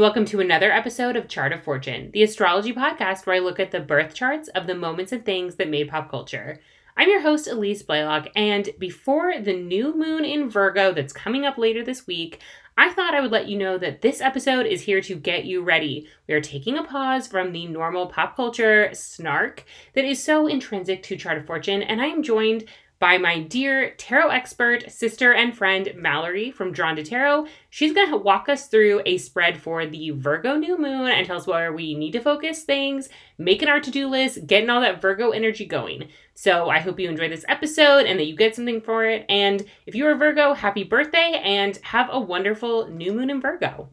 [0.00, 3.60] And welcome to another episode of Chart of Fortune, the astrology podcast where I look
[3.60, 6.58] at the birth charts of the moments and things that made pop culture.
[6.96, 11.58] I'm your host, Elise Blaylock, and before the new moon in Virgo that's coming up
[11.58, 12.40] later this week,
[12.78, 15.60] I thought I would let you know that this episode is here to get you
[15.60, 16.08] ready.
[16.26, 21.02] We are taking a pause from the normal pop culture snark that is so intrinsic
[21.02, 22.64] to Chart of Fortune, and I am joined
[23.00, 27.46] by my dear tarot expert, sister, and friend, Mallory from Drawn to Tarot.
[27.70, 31.38] She's going to walk us through a spread for the Virgo new moon and tell
[31.38, 35.00] us where we need to focus things, making our to do list, getting all that
[35.00, 36.08] Virgo energy going.
[36.34, 39.24] So I hope you enjoy this episode and that you get something for it.
[39.30, 43.88] And if you're a Virgo, happy birthday and have a wonderful new moon in Virgo.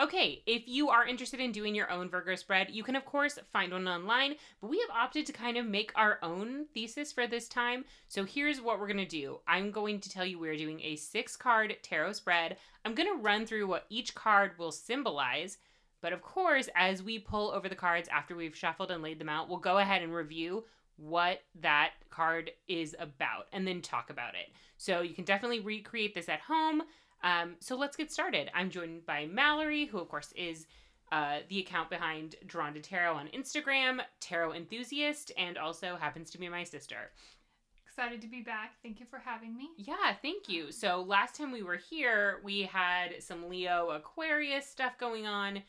[0.00, 3.38] Okay, if you are interested in doing your own Virgo spread, you can of course
[3.52, 7.26] find one online, but we have opted to kind of make our own thesis for
[7.26, 7.84] this time.
[8.08, 9.40] So here's what we're to do.
[9.46, 12.56] I'm going to tell you we're doing a six card tarot spread.
[12.86, 15.58] I'm to run through what each card will symbolize,
[16.00, 19.28] but of course, as we pull over the cards after we've shuffled and laid them
[19.28, 20.64] out, we'll go ahead and review
[20.96, 24.50] what that card is about and then talk about it.
[24.78, 26.84] So you can definitely recreate this at home.
[27.22, 28.50] Um, so let's get started.
[28.54, 30.66] I'm joined by Mallory, who, of course, is
[31.12, 36.38] uh, the account behind Drawn to Tarot on Instagram, tarot enthusiast, and also happens to
[36.38, 37.10] be my sister.
[37.84, 38.74] Excited to be back.
[38.82, 39.70] Thank you for having me.
[39.76, 40.70] Yeah, thank you.
[40.70, 45.62] So last time we were here, we had some Leo Aquarius stuff going on.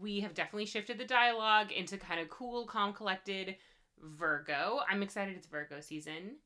[0.00, 3.56] We have definitely shifted the dialogue into kind of cool, calm, collected
[4.00, 4.80] Virgo.
[4.88, 6.36] I'm excited it's Virgo season.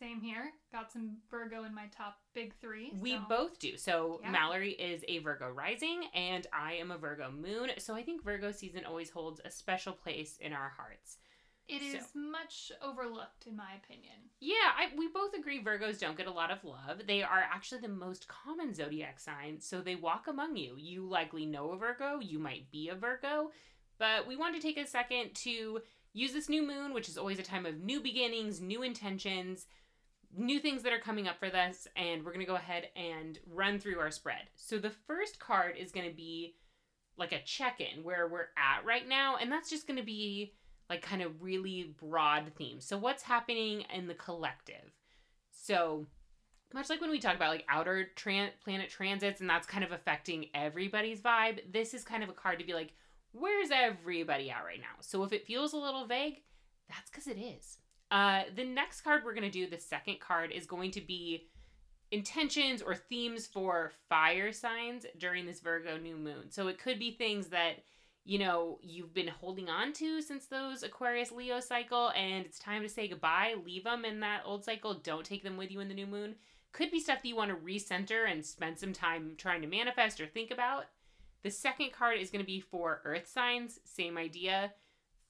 [0.00, 0.52] Same here.
[0.70, 2.92] Got some Virgo in my top big three.
[3.00, 3.76] We both do.
[3.76, 4.30] So Yeah.
[4.30, 7.70] Mallory is a Virgo rising and I am a Virgo moon.
[7.78, 11.18] So I think Virgo season always holds a special place in our hearts.
[11.66, 14.14] It so- is much overlooked, in my opinion.
[14.40, 17.02] Yeah, I, we both agree Virgos don't get a lot of love.
[17.06, 20.76] They are actually the most common zodiac sign, so they walk among you.
[20.78, 23.50] You likely know a Virgo, you might be a Virgo,
[23.98, 25.82] but we want to take a second to
[26.14, 29.66] use this new moon, which is always a time of new beginnings, new intentions,
[30.36, 33.38] new things that are coming up for this, and we're going to go ahead and
[33.46, 34.50] run through our spread.
[34.56, 36.54] So the first card is going to be
[37.16, 40.54] like a check in where we're at right now, and that's just going to be
[40.88, 42.84] like kind of really broad themes.
[42.84, 44.92] So what's happening in the collective?
[45.50, 46.06] So
[46.72, 49.92] much like when we talk about like outer tran- planet transits and that's kind of
[49.92, 52.92] affecting everybody's vibe, this is kind of a card to be like
[53.32, 54.96] where's everybody at right now?
[55.00, 56.42] So if it feels a little vague,
[56.88, 57.78] that's cuz it is.
[58.10, 61.48] Uh the next card we're going to do, the second card is going to be
[62.10, 66.50] intentions or themes for fire signs during this Virgo new moon.
[66.50, 67.84] So it could be things that
[68.28, 72.82] you know, you've been holding on to since those Aquarius Leo cycle, and it's time
[72.82, 73.54] to say goodbye.
[73.64, 74.92] Leave them in that old cycle.
[74.92, 76.34] Don't take them with you in the new moon.
[76.72, 80.20] Could be stuff that you want to recenter and spend some time trying to manifest
[80.20, 80.84] or think about.
[81.42, 84.72] The second card is going to be for earth signs, same idea.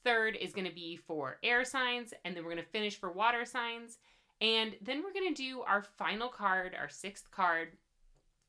[0.04, 3.10] Third is going to be for air signs, and then we're going to finish for
[3.10, 3.98] water signs.
[4.40, 7.70] And then we're going to do our final card, our sixth card,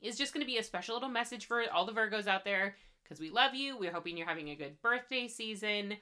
[0.00, 2.76] is just going to be a special little message for all the Virgos out there
[3.02, 3.76] because we love you.
[3.76, 5.94] We're hoping you're having a good birthday season.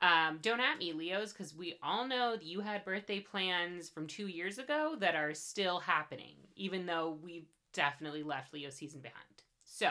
[0.00, 4.06] Um, don't at me, Leos, because we all know that you had birthday plans from
[4.06, 9.18] two years ago that are still happening, even though we've definitely left Leo season behind.
[9.64, 9.90] So,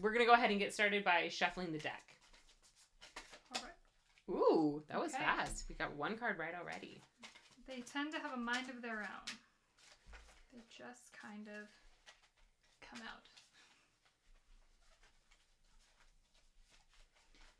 [0.00, 2.14] we're going to go ahead and get started by shuffling the deck.
[4.28, 5.24] Ooh, that was Okay.
[5.24, 5.64] fast.
[5.68, 7.00] We got one card right already.
[7.66, 9.36] They tend to have a mind of their own.
[10.52, 11.68] They just kind of
[12.88, 13.22] come out.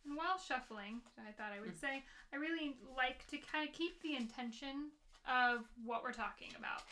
[0.05, 1.81] And while shuffling, I thought I would Mm.
[1.81, 4.91] say, I really like to kind of keep the intention
[5.27, 6.83] of what we're talking about.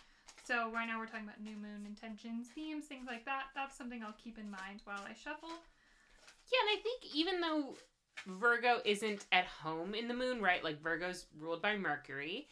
[0.45, 3.47] So right now we're talking about new moon intentions, themes, things like that.
[3.55, 5.49] That's something I'll keep in mind while I shuffle.
[6.53, 7.77] Yeah, and I think even though
[8.27, 10.63] Virgo isn't at home in the moon, right?
[10.63, 12.49] Like Virgo's ruled by Mercury.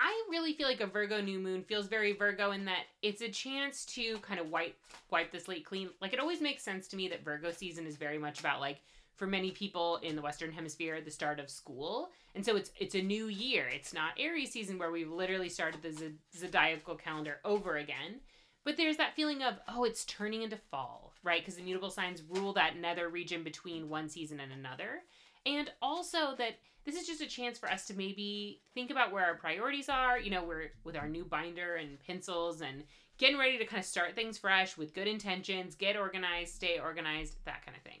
[0.00, 3.28] I really feel like a Virgo new moon feels very Virgo in that it's a
[3.28, 4.76] chance to kind of wipe
[5.10, 5.88] wipe the slate clean.
[6.00, 8.80] Like it always makes sense to me that Virgo season is very much about like
[9.14, 12.10] for many people in the western hemisphere the start of school.
[12.34, 13.68] And so it's it's a new year.
[13.72, 18.20] It's not Aries season where we've literally started the zodiacal calendar over again.
[18.64, 21.40] But there's that feeling of, oh, it's turning into fall, right?
[21.40, 25.02] Because the mutable signs rule that nether region between one season and another.
[25.46, 29.24] And also that this is just a chance for us to maybe think about where
[29.24, 30.18] our priorities are.
[30.18, 32.84] You know, we're with our new binder and pencils and
[33.18, 37.36] getting ready to kind of start things fresh with good intentions, get organized, stay organized,
[37.44, 38.00] that kind of thing.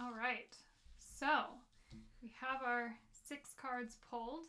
[0.00, 0.54] All right.
[0.98, 1.44] So
[2.22, 4.44] we have our six cards pulled,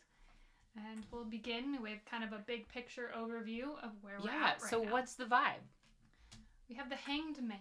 [0.76, 4.52] and we'll begin with kind of a big picture overview of where we're yeah.
[4.56, 4.92] at right so now.
[4.92, 5.64] what's the vibe?
[6.70, 7.58] we have the Hanged Man,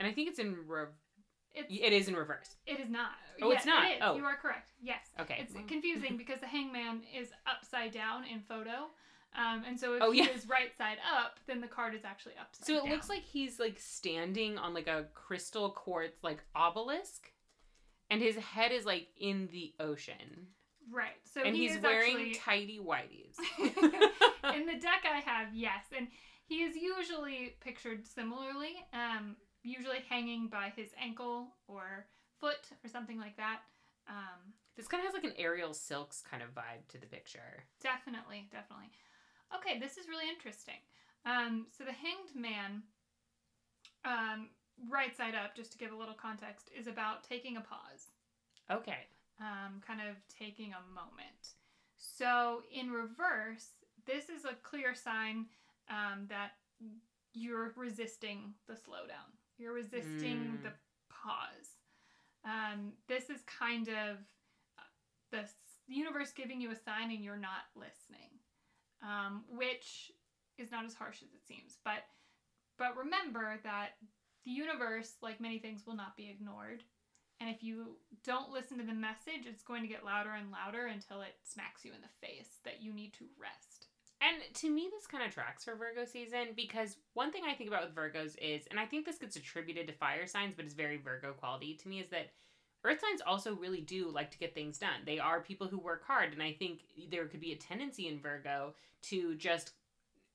[0.00, 0.86] And I think it's in re-
[1.54, 2.56] It's, it is in reverse.
[2.66, 3.12] it is not.
[3.40, 3.84] Oh, it's not.
[3.88, 3.98] It is.
[4.02, 4.16] Oh.
[4.16, 4.72] You are correct.
[4.82, 5.06] Yes.
[5.20, 5.36] Okay.
[5.40, 8.88] It's Well, confusing because the hangman is upside down in photo.
[9.36, 10.30] Um, and so if Oh, he yeah.
[10.30, 12.90] is right side up, then the card is actually upside So it down.
[12.90, 17.30] looks like he's like standing on like a crystal quartz like obelisk,
[18.10, 20.48] and his head is like in the ocean,
[20.90, 21.20] right.
[21.24, 23.36] So and he he's is wearing actually tidy whities.
[24.54, 26.08] in the deck I have, yes, and
[26.46, 32.06] he is usually pictured similarly, um, usually hanging by his ankle or
[32.40, 33.60] foot or something like that.
[34.08, 37.64] Um, this kind of has like an aerial Silks kind of vibe to the picture.
[37.82, 38.90] definitely, definitely.
[39.54, 40.80] Okay, this is really interesting.
[41.26, 42.82] Um, so the Hanged Man,
[44.04, 44.48] um,
[44.88, 48.08] right side up, just to give a little context, is about taking a pause.
[48.70, 49.06] Okay.
[49.40, 51.54] Um, kind of taking a moment.
[51.96, 53.68] So in reverse,
[54.06, 55.46] this is a clear sign
[55.88, 56.52] um, that
[57.32, 59.28] you're resisting the slowdown.
[59.58, 60.62] You're resisting Mm.
[60.62, 60.72] the
[61.10, 61.76] pause.
[62.44, 64.16] Um, this is kind of
[64.78, 64.82] uh,
[65.30, 65.48] the
[65.86, 68.30] universe giving you a sign and you're not listening,
[69.02, 70.12] um, which
[70.56, 71.78] is not as harsh as it seems.
[71.84, 72.04] But
[72.78, 73.90] but remember that
[74.44, 76.82] the universe, like many things, will not be ignored.
[77.40, 80.86] And if you don't listen to the message, it's going to get louder and louder
[80.86, 83.86] until it smacks you in the face that you need to rest.
[84.20, 87.70] And to me, this kind of tracks for Virgo season because one thing I think
[87.70, 90.74] about with Virgos is, and I think this gets attributed to fire signs, but it's
[90.74, 92.28] very Virgo quality to me, is that
[92.84, 95.00] Earth signs also really do like to get things done.
[95.06, 98.20] They are people who work hard, and I think there could be a tendency in
[98.20, 99.72] Virgo to just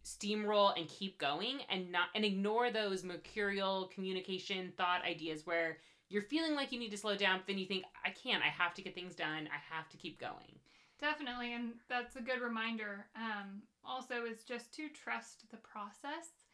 [0.04, 5.78] steamroll and keep going and not and ignore those mercurial communication thought ideas where
[6.10, 8.48] you're feeling like you need to slow down but then you think i can't i
[8.48, 10.60] have to get things done i have to keep going
[11.00, 13.08] Definitely, and that's a good reminder.
[13.16, 16.48] Um, also, is just to trust the process.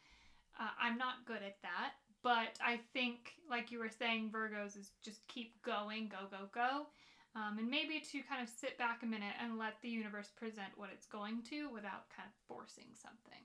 [0.58, 4.90] Uh, I'm not good at that, but I think, like you were saying, Virgos is
[5.02, 6.86] just keep going, go, go, go.
[7.34, 10.76] Um, and maybe to kind of sit back a minute and let the universe present
[10.76, 13.40] what it's going to without kind of forcing something.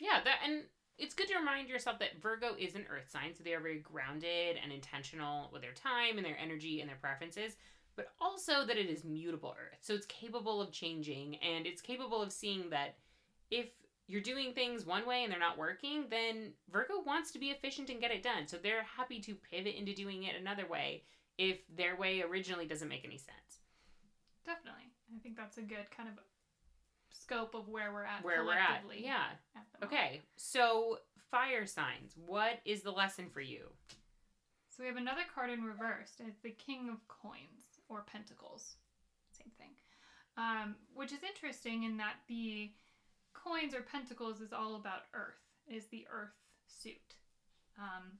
[0.00, 0.62] Yeah, that and
[0.98, 3.78] it's good to remind yourself that Virgo is an earth sign, so they are very
[3.78, 7.56] grounded and intentional with their time and their energy and their preferences,
[7.96, 9.78] but also that it is mutable earth.
[9.80, 12.96] So it's capable of changing and it's capable of seeing that
[13.50, 13.66] if
[14.08, 17.90] you're doing things one way and they're not working, then Virgo wants to be efficient
[17.90, 18.48] and get it done.
[18.48, 21.04] So they're happy to pivot into doing it another way
[21.36, 23.60] if their way originally doesn't make any sense.
[24.44, 24.90] Definitely.
[25.14, 26.18] I think that's a good kind of
[27.10, 28.82] scope of where we're at Where we're at.
[28.98, 29.24] Yeah.
[29.56, 29.84] at.
[29.84, 30.20] Okay.
[30.36, 30.98] So
[31.30, 33.68] fire signs, what is the lesson for you?
[34.68, 36.12] So we have another card in reverse.
[36.20, 38.76] and It's the King of Coins or Pentacles.
[39.32, 39.70] Same thing.
[40.36, 42.70] Um, which is interesting in that the
[43.34, 45.40] coins or pentacles is all about Earth.
[45.66, 46.34] It is the Earth
[46.68, 47.14] suit,
[47.78, 48.18] um,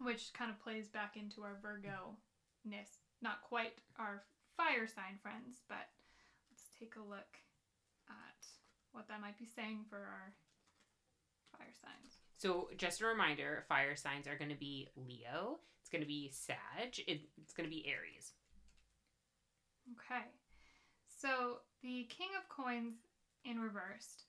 [0.00, 2.16] which kind of plays back into our Virgo
[2.64, 2.98] ness.
[3.22, 4.22] Not quite our
[4.56, 5.88] fire sign friends, but
[6.50, 7.38] let's take a look
[8.92, 10.34] what that might be saying for our
[11.56, 12.18] fire signs.
[12.36, 16.30] So, just a reminder fire signs are going to be Leo, it's going to be
[16.32, 18.32] Sag, it, it's going to be Aries.
[19.92, 20.24] Okay.
[21.06, 22.94] So the King of Coins
[23.44, 24.24] in reversed,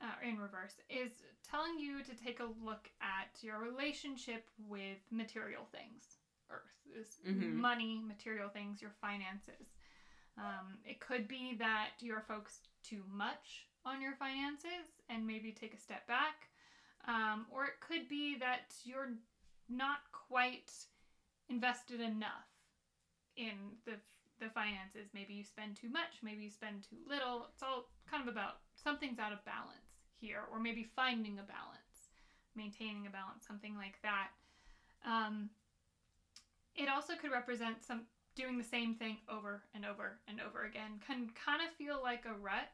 [0.00, 5.66] uh, in reverse, is telling you to take a look at your relationship with material
[5.72, 6.18] things.
[6.50, 7.54] Earth is Mhm.
[7.54, 9.74] money, material things, your finances.
[10.36, 15.74] Um, it could be that you're focused too much on your finances and maybe take
[15.74, 16.48] a step back.
[17.08, 19.12] Um, or it could be that you're
[19.68, 20.70] not quite
[21.48, 22.48] invested enough
[23.36, 23.94] in the
[24.40, 25.12] the finances.
[25.12, 27.46] Maybe you spend too much, maybe you spend too little.
[27.52, 32.08] It's all kind of about something's out of balance here, or maybe finding a balance,
[32.56, 34.28] maintaining a balance, something like that.
[35.06, 35.50] Um,
[36.74, 38.02] it also could represent some
[38.34, 41.00] doing the same thing over and over and over again.
[41.06, 42.72] Can kind of feel like a rut.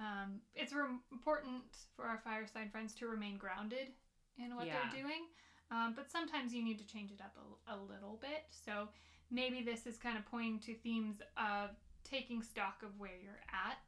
[0.00, 1.62] Um, it's re- important
[1.94, 3.92] for our fireside friends to remain grounded
[4.38, 4.80] in what Yeah.
[4.90, 5.26] they're doing,
[5.70, 8.46] um, but sometimes you need to change it up a, a little bit.
[8.50, 8.88] So
[9.30, 11.70] maybe this is kind of pointing to themes of
[12.02, 13.78] taking stock of where you're at,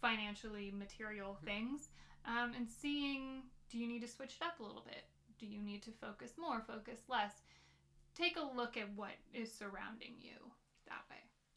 [0.00, 1.88] financially, material things,
[2.24, 5.04] um, and seeing do you need to switch it up a little bit?
[5.38, 7.32] Do you need to focus more, focus less?
[8.14, 10.41] Take a look at what is surrounding you.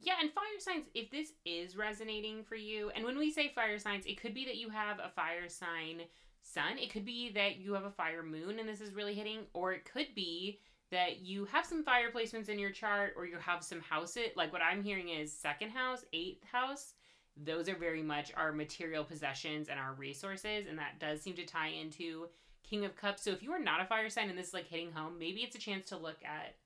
[0.05, 3.79] Yeah, and fire signs, if this is resonating for you, and when we say fire
[3.79, 6.03] signs, it could be that you have a fire sign
[6.43, 9.39] sun, it could be that you have a fire moon and this is really hitting,
[9.53, 10.59] or it could be
[10.91, 14.37] that you have some fire placements in your chart or you have some house it
[14.37, 16.93] like what I'm hearing is second house, eighth house.
[17.35, 21.45] Those are very much our material possessions and our resources, and that does seem to
[21.45, 22.27] tie into
[22.63, 23.23] King of Cups.
[23.23, 25.41] So if you are not a fire sign and this is like hitting home, maybe
[25.41, 26.57] it's a chance to look at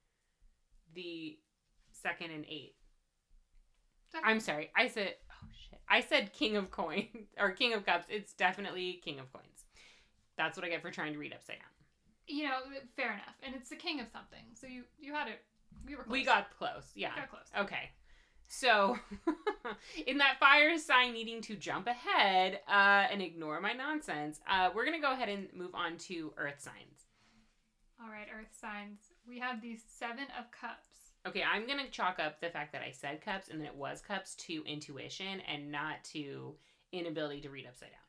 [0.94, 1.38] the
[1.94, 2.46] second and
[4.24, 4.72] I'm sorry.
[4.76, 5.80] I said oh shit.
[5.90, 7.08] I said King of Coins
[7.40, 8.06] or King of Cups.
[8.10, 9.66] It's definitely King of Coins.
[10.38, 11.66] That's what I get for trying to read upside down.
[12.28, 12.60] You know,
[12.96, 13.36] fair enough.
[13.44, 14.44] And it's the king of something.
[14.54, 15.42] So you you had it.
[15.86, 16.12] We were close.
[16.12, 16.92] We got close.
[16.96, 17.12] Yeah.
[17.16, 17.66] We got close.
[17.66, 17.90] Okay.
[18.52, 18.98] So,
[20.08, 24.86] in that fire sign needing to jump ahead uh, and ignore my nonsense, uh, we're
[24.86, 27.06] going to go ahead and move on to earth signs.
[28.02, 28.98] All right, earth signs.
[29.28, 30.89] We have these seven of cups.
[31.28, 33.76] Okay, I'm going to chalk up the fact that I said cups and then it
[33.76, 36.56] was cups to intuition and not to
[36.92, 38.00] inability to read upside down.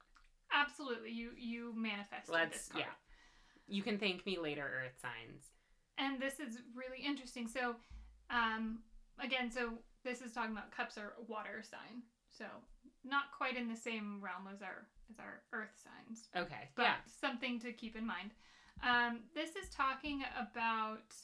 [0.52, 1.10] Absolutely.
[1.10, 2.84] You you manifested Let's, this card.
[2.86, 2.92] yeah.
[3.66, 5.44] You can thank me later, earth signs.
[5.98, 7.46] And this is really interesting.
[7.46, 7.76] So,
[8.30, 8.80] um,
[9.22, 9.74] again, so
[10.04, 12.02] this is talking about cups are water sign.
[12.28, 12.44] So
[13.04, 16.28] not quite in the same realm as our as our earth signs.
[16.36, 16.94] Okay, but yeah.
[17.20, 18.30] something to keep in mind.
[18.82, 21.14] Um, this is talking about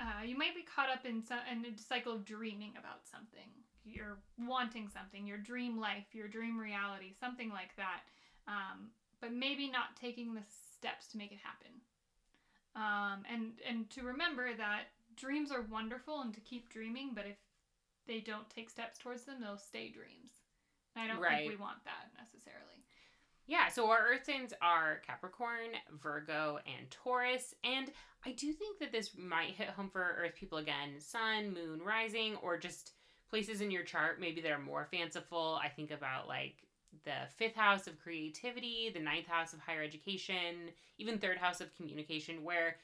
[0.00, 3.48] uh, you might be caught up in some in a cycle of dreaming about something.
[3.84, 8.02] You're wanting something, your dream life, your dream reality, something like that.
[8.46, 8.90] Um,
[9.20, 10.42] but maybe not taking the
[10.76, 11.72] steps to make it happen.
[12.76, 14.84] Um, and and to remember that
[15.16, 17.36] dreams are wonderful and to keep dreaming, but if
[18.06, 20.30] they don't take steps towards them, they'll stay dreams.
[20.94, 21.38] And I don't Right.
[21.38, 22.84] think we want that necessarily.
[23.46, 25.70] Yeah, so our earth signs are Capricorn,
[26.02, 27.54] Virgo, and Taurus.
[27.64, 27.90] And
[28.26, 32.36] I do think that this might hit home for earth people again sun, moon, rising,
[32.36, 32.92] or just
[33.30, 35.58] places in your chart maybe that are more fanciful.
[35.62, 36.56] I think about like
[37.04, 41.74] the fifth house of creativity, the ninth house of higher education, even third house of
[41.76, 42.76] communication, where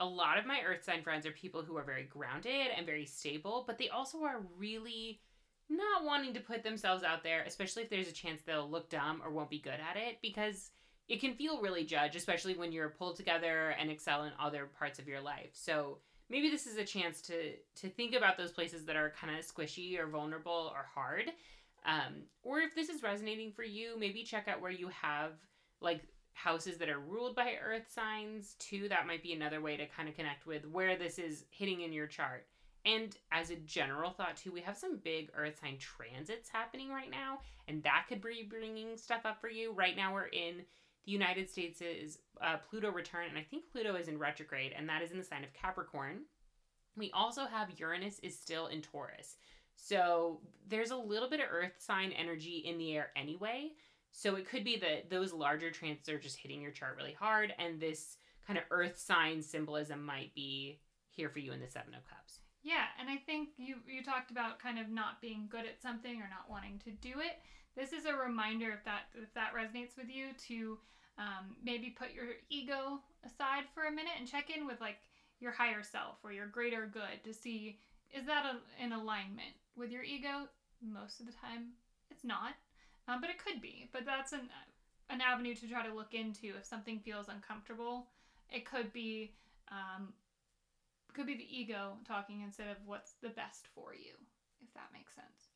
[0.00, 3.06] a lot of my earth sign friends are people who are very grounded and very
[3.06, 5.20] stable, but they also are really
[5.68, 9.22] not wanting to put themselves out there, especially if there's a chance they'll look dumb
[9.24, 10.70] or won't be good at it, because
[11.08, 14.98] it can feel really judged, especially when you're pulled together and excel in other parts
[14.98, 15.50] of your life.
[15.52, 15.98] So
[16.30, 19.44] maybe this is a chance to to think about those places that are kind of
[19.44, 21.30] squishy or vulnerable or hard.
[21.84, 25.32] Um, or if this is resonating for you, maybe check out where you have
[25.80, 28.88] like houses that are ruled by earth signs too.
[28.88, 31.92] That might be another way to kind of connect with where this is hitting in
[31.92, 32.46] your chart.
[32.84, 37.10] And as a general thought, too, we have some big earth sign transits happening right
[37.10, 39.72] now, and that could be bringing stuff up for you.
[39.72, 40.62] Right now, we're in
[41.04, 44.88] the United States is uh, Pluto return, and I think Pluto is in retrograde, and
[44.88, 46.22] that is in the sign of Capricorn.
[46.96, 49.36] We also have Uranus is still in Taurus.
[49.74, 53.72] So there's a little bit of earth sign energy in the air anyway.
[54.12, 57.52] So it could be that those larger transits are just hitting your chart really hard,
[57.58, 61.94] and this kind of earth sign symbolism might be here for you in the Seven
[61.94, 62.40] of Cups.
[62.62, 66.20] Yeah, and I think you you talked about kind of not being good at something
[66.20, 67.40] or not wanting to do it.
[67.76, 70.78] This is a reminder if that if that resonates with you to
[71.18, 74.98] um, maybe put your ego aside for a minute and check in with like
[75.40, 77.78] your higher self or your greater good to see
[78.14, 80.48] is that a, in alignment with your ego.
[80.82, 81.72] Most of the time,
[82.10, 82.54] it's not,
[83.06, 83.88] um, but it could be.
[83.92, 84.48] But that's an
[85.10, 88.08] an avenue to try to look into if something feels uncomfortable.
[88.50, 89.32] It could be
[89.70, 90.12] um,
[91.14, 94.12] could be the ego talking instead of what's the best for you,
[94.62, 95.51] if that makes sense.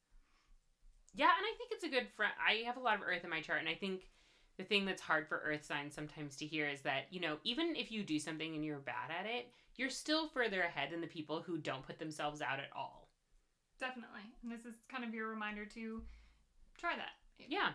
[1.17, 2.35] Yeah, and I think it's a good front.
[2.39, 4.11] I have a lot of earth in my chart, and I think
[4.59, 7.75] the thing that's hard for earth signs sometimes to hear is that, you know, even
[7.75, 11.07] if you do something and you're bad at it, you're still further ahead than the
[11.07, 13.09] people who don't put themselves out at all.
[13.81, 14.23] Definitely.
[14.43, 16.03] And this is kind of your reminder to
[16.79, 17.13] try that.
[17.39, 17.71] Yeah.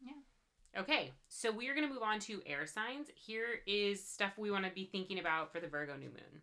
[0.00, 0.80] Yeah.
[0.80, 3.08] Okay, so we are going to move on to air signs.
[3.14, 6.42] Here is stuff we want to be thinking about for the Virgo new moon.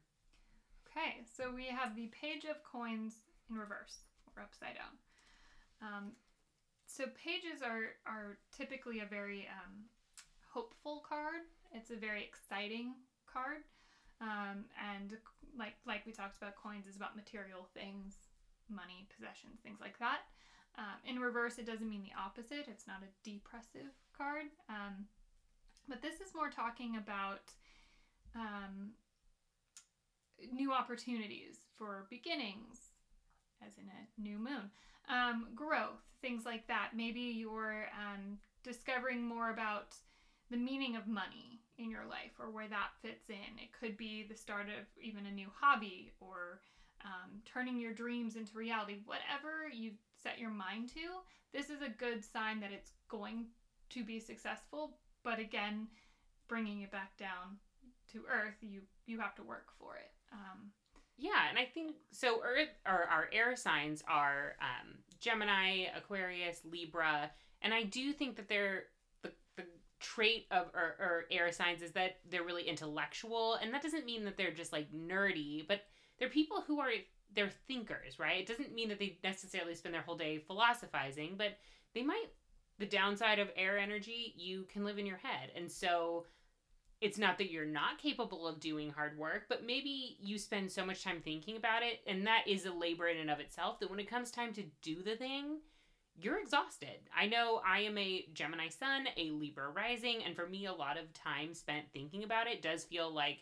[0.88, 3.14] Okay, so we have the Page of Coins
[3.50, 3.98] in reverse
[4.36, 4.96] or upside down.
[5.82, 6.12] Um,
[6.88, 9.86] so pages are are typically a very um,
[10.52, 11.46] hopeful card.
[11.72, 12.94] It's a very exciting
[13.32, 13.64] card,
[14.22, 15.18] um, and
[15.58, 18.16] like like we talked about, coins is about material things,
[18.70, 20.22] money, possessions, things like that.
[20.78, 22.68] Um, in reverse, it doesn't mean the opposite.
[22.68, 25.06] It's not a depressive card, um,
[25.88, 27.52] but this is more talking about
[28.36, 28.94] um,
[30.52, 32.89] new opportunities for beginnings,
[33.66, 34.70] as in a new moon,
[35.10, 36.92] um, growth, things like that.
[36.96, 39.96] Maybe you're um, discovering more about
[40.50, 43.58] the meaning of money in your life or where that fits in.
[43.58, 46.62] It could be the start of even a new hobby or
[47.06, 48.98] um, turning your dreams into reality.
[49.06, 51.24] Whatever you set your mind to,
[51.54, 53.46] this is a good sign that it's going
[53.92, 54.98] to be successful.
[55.24, 55.88] But again,
[56.48, 57.58] bringing it back down
[58.12, 60.12] to earth, you you have to work for it.
[60.32, 60.72] Um,
[61.20, 62.42] Yeah, and I think so.
[62.44, 67.30] Earth or our air signs are um, Gemini, Aquarius, Libra,
[67.62, 68.84] and I do think that they're
[69.22, 69.64] the, the
[70.00, 74.24] trait of or, or air signs is that they're really intellectual and that doesn't mean
[74.24, 75.82] that they're just like nerdy but
[76.18, 76.92] they're people who are
[77.36, 81.58] they're thinkers right it doesn't mean that they necessarily spend their whole day philosophizing but
[81.94, 82.28] they might
[82.78, 86.26] the downside of air energy you can live in your head and so
[87.02, 90.86] it's not that you're not capable of doing hard work but maybe you spend so
[90.86, 93.90] much time thinking about it and that is a labor in and of itself that
[93.90, 95.58] when it comes time to do the thing
[96.22, 97.00] you're exhausted.
[97.16, 100.98] I know I am a Gemini sun, a Libra rising, and for me, a lot
[100.98, 103.40] of time spent thinking about it does feel like,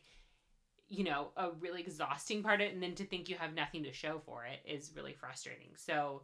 [0.88, 2.74] you know, a really exhausting part of it.
[2.74, 5.70] And then to think you have nothing to show for it is really frustrating.
[5.76, 6.24] So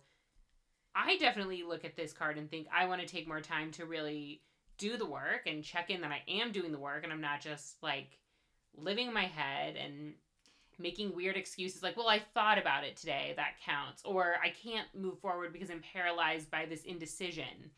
[0.95, 3.85] I definitely look at this card and think I want to take more time to
[3.85, 4.41] really
[4.77, 7.41] do the work and check in that I am doing the work and I'm not
[7.41, 8.17] just like
[8.77, 10.13] living in my head and
[10.79, 14.87] making weird excuses like, well, I thought about it today, that counts, or I can't
[14.95, 17.71] move forward because I'm paralyzed by this indecision.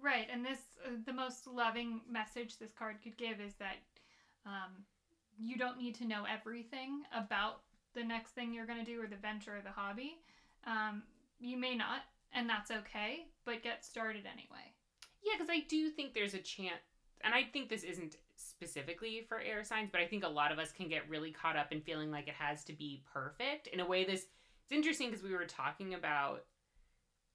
[0.00, 3.76] Right, and this uh, the most loving message this card could give is that
[4.44, 4.84] um,
[5.38, 7.60] you don't need to know everything about
[7.94, 10.18] the next thing you're going to do or the venture or the hobby.
[10.66, 11.04] Um,
[11.40, 12.00] you may not,
[12.32, 14.71] and that's okay, but get started anyway.
[15.22, 16.80] Yeah, because I do think there's a chance,
[17.22, 20.58] and I think this isn't specifically for air signs, but I think a lot of
[20.58, 23.68] us can get really caught up in feeling like it has to be perfect.
[23.68, 24.26] In a way, this
[24.64, 26.44] it's interesting because we were talking about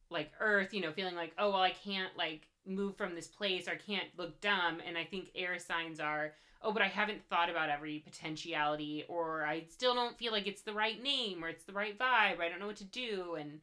[0.10, 3.68] like Earth, you know, feeling like, oh well, I can't like move from this place
[3.68, 4.80] or I can't look dumb.
[4.86, 9.46] And I think air signs are, oh, but I haven't thought about every potentiality, or
[9.46, 12.40] I still don't feel like it's the right name or it's the right vibe.
[12.40, 13.60] I don't know what to do, and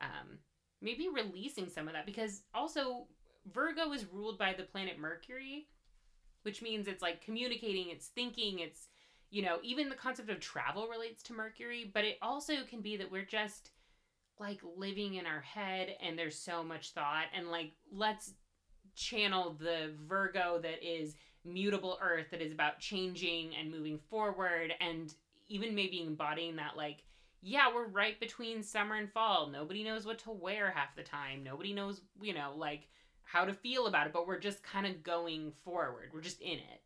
[0.00, 0.38] um,
[0.80, 3.06] maybe releasing some of that because also
[3.46, 5.68] Virgo is ruled by the planet Mercury,
[6.42, 8.88] which means it's like communicating, it's thinking, it's,
[9.30, 12.96] you know, even the concept of travel relates to Mercury, but it also can be
[12.96, 13.70] that we're just
[14.38, 18.34] like living in our head and there's so much thought and like let's
[18.94, 25.14] channel the Virgo that is mutable earth that is about changing and moving forward and
[25.48, 27.02] even maybe embodying that like
[27.40, 29.48] yeah, we're right between summer and fall.
[29.48, 31.44] Nobody knows what to wear half the time.
[31.44, 32.88] Nobody knows, you know, like
[33.30, 36.10] how to feel about it, but we're just kind of going forward.
[36.12, 36.82] We're just in it.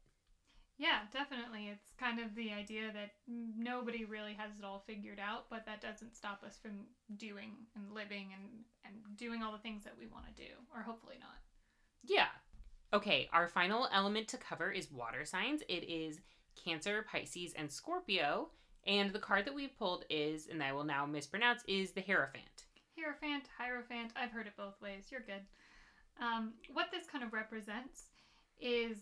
[0.76, 1.68] Yeah, definitely.
[1.68, 5.80] It's kind of the idea that nobody really has it all figured out, but that
[5.80, 6.72] doesn't stop us from
[7.16, 10.82] doing and living and, and doing all the things that we want to do, or
[10.82, 11.38] hopefully not.
[12.02, 12.26] Yeah.
[12.92, 15.62] Okay, our final element to cover is water signs.
[15.68, 16.20] It is
[16.64, 18.48] Cancer, Pisces, and Scorpio.
[18.84, 22.64] And the card that we've pulled is, and I will now mispronounce, is the Hierophant.
[22.96, 25.04] Hierophant, Hierophant, I've heard it both ways.
[25.10, 25.42] You're good.
[26.20, 28.04] Um, what this kind of represents
[28.60, 28.98] is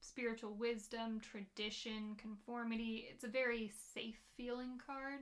[0.00, 3.06] spiritual wisdom, tradition, conformity.
[3.10, 5.20] It's a very safe feeling card.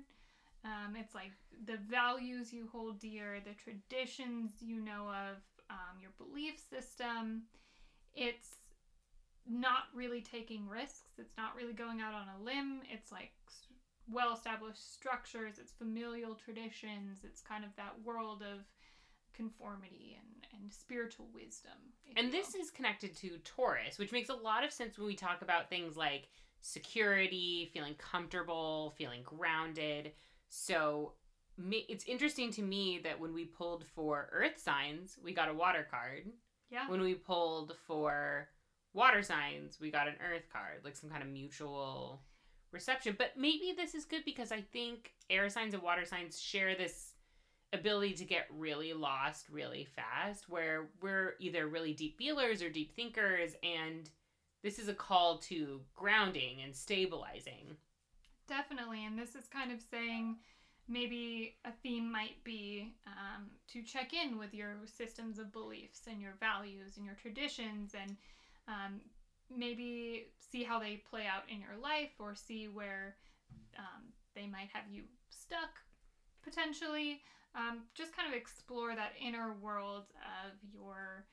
[0.65, 1.33] Um, it's like
[1.67, 5.39] the values you hold dear, the traditions you know of,
[5.71, 7.43] um, your belief system.
[8.15, 8.51] It's
[9.49, 11.19] not really taking risks.
[11.19, 12.83] It's not really going out on a limb.
[12.93, 13.33] It's like
[14.11, 18.65] well established structures, it's familial traditions, it's kind of that world of
[19.35, 21.73] conformity and, and spiritual wisdom.
[22.17, 25.43] And this is connected to Taurus, which makes a lot of sense when we talk
[25.43, 26.29] about things like
[26.61, 30.13] security, feeling comfortable, feeling grounded.
[30.49, 31.15] So
[31.71, 35.87] it's interesting to me that when we pulled for earth signs, we got a water
[35.91, 36.31] card.
[36.71, 36.89] Yeah.
[36.89, 38.49] When we pulled for
[38.95, 42.23] water signs, we got an earth card, like some kind of mutual
[42.73, 43.15] reception.
[43.19, 47.12] But maybe this is good because I think air signs and water signs share this
[47.73, 52.95] ability to get really lost really fast where we're either really deep feelers or deep
[52.95, 54.11] thinkers and
[54.63, 57.77] this is a call to grounding and stabilizing.
[58.47, 60.37] Definitely and this is kind of saying
[60.89, 66.21] maybe a theme might be um, to check in with your systems of beliefs and
[66.21, 68.17] your values and your traditions and
[68.69, 69.01] um,
[69.57, 73.17] maybe see how they play out in your life or see where
[73.79, 74.03] um,
[74.35, 75.81] they might have you stuck
[76.43, 77.23] potentially
[77.55, 80.05] um, just kind of explore that inner world
[80.45, 81.27] of your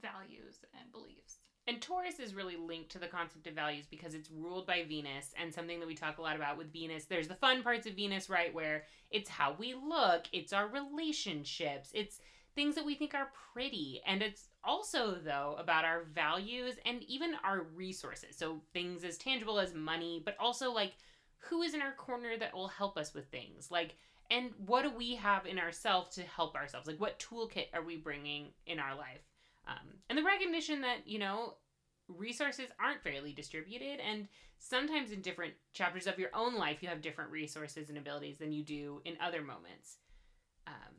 [0.00, 1.38] values and beliefs.
[1.68, 5.32] And Taurus is really linked to the concept of values because it's ruled by Venus,
[5.40, 7.04] and something that we talk a lot about with Venus.
[7.04, 8.52] There's the fun parts of Venus, right?
[8.52, 12.20] Where it's how we look, it's our relationships, it's
[12.56, 14.00] things that we think are pretty.
[14.06, 18.36] And it's also, though, about our values and even our resources.
[18.36, 20.94] So things as tangible as money, but also like
[21.38, 23.70] who is in our corner that will help us with things.
[23.70, 23.96] Like,
[24.32, 26.86] and what do we have in ourselves to help ourselves?
[26.86, 29.20] Like what toolkit are we bringing in our life?
[29.68, 31.54] Um, and the recognition that you know
[32.08, 34.00] resources aren't fairly distributed.
[34.00, 34.26] And
[34.58, 38.52] sometimes in different chapters of your own life you have different resources and abilities than
[38.52, 39.98] you do in other moments.
[40.66, 40.94] Um,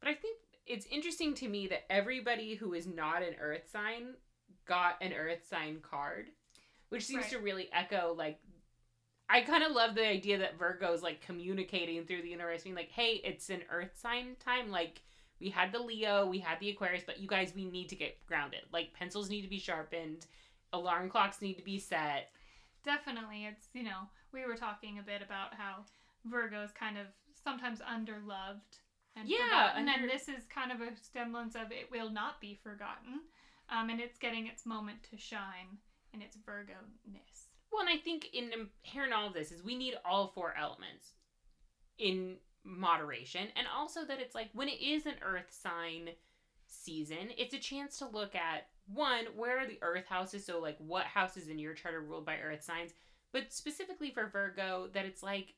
[0.00, 4.14] but i think it's interesting to me that everybody who is not an earth sign
[4.66, 6.28] got an earth sign card,
[6.90, 7.30] which seems Right.
[7.32, 8.38] to really echo like
[9.32, 12.74] I kind of love the idea that Virgo is like communicating through the universe, being
[12.74, 14.70] like, "Hey, it's an Earth sign time.
[14.70, 15.02] Like,
[15.40, 18.24] we had the Leo, we had the Aquarius, but you guys, we need to get
[18.26, 18.62] grounded.
[18.72, 20.26] Like, pencils need to be sharpened,
[20.72, 22.32] alarm clocks need to be set.
[22.82, 23.44] Definitely.
[23.46, 25.84] It's, you know, we were talking a bit about how
[26.24, 27.06] Virgo is kind of
[27.44, 28.60] sometimes underloved
[29.16, 29.38] and Yeah,
[29.68, 29.88] forgotten.
[29.88, 33.20] under- And this is kind of a semblance of it will not be forgotten.
[33.68, 35.78] Um, and it's getting its moment to shine
[36.12, 36.74] in its Virgo
[37.06, 37.49] ness.
[37.72, 38.50] Well, and I think in
[38.84, 41.12] inherent all of this is we need all four elements
[41.98, 46.10] in moderation, and also that it's like when it is an Earth sign
[46.66, 50.44] season, it's a chance to look at one where are the Earth houses.
[50.44, 52.92] So like what houses in your chart are ruled by Earth signs,
[53.32, 55.54] but specifically for Virgo, that it's like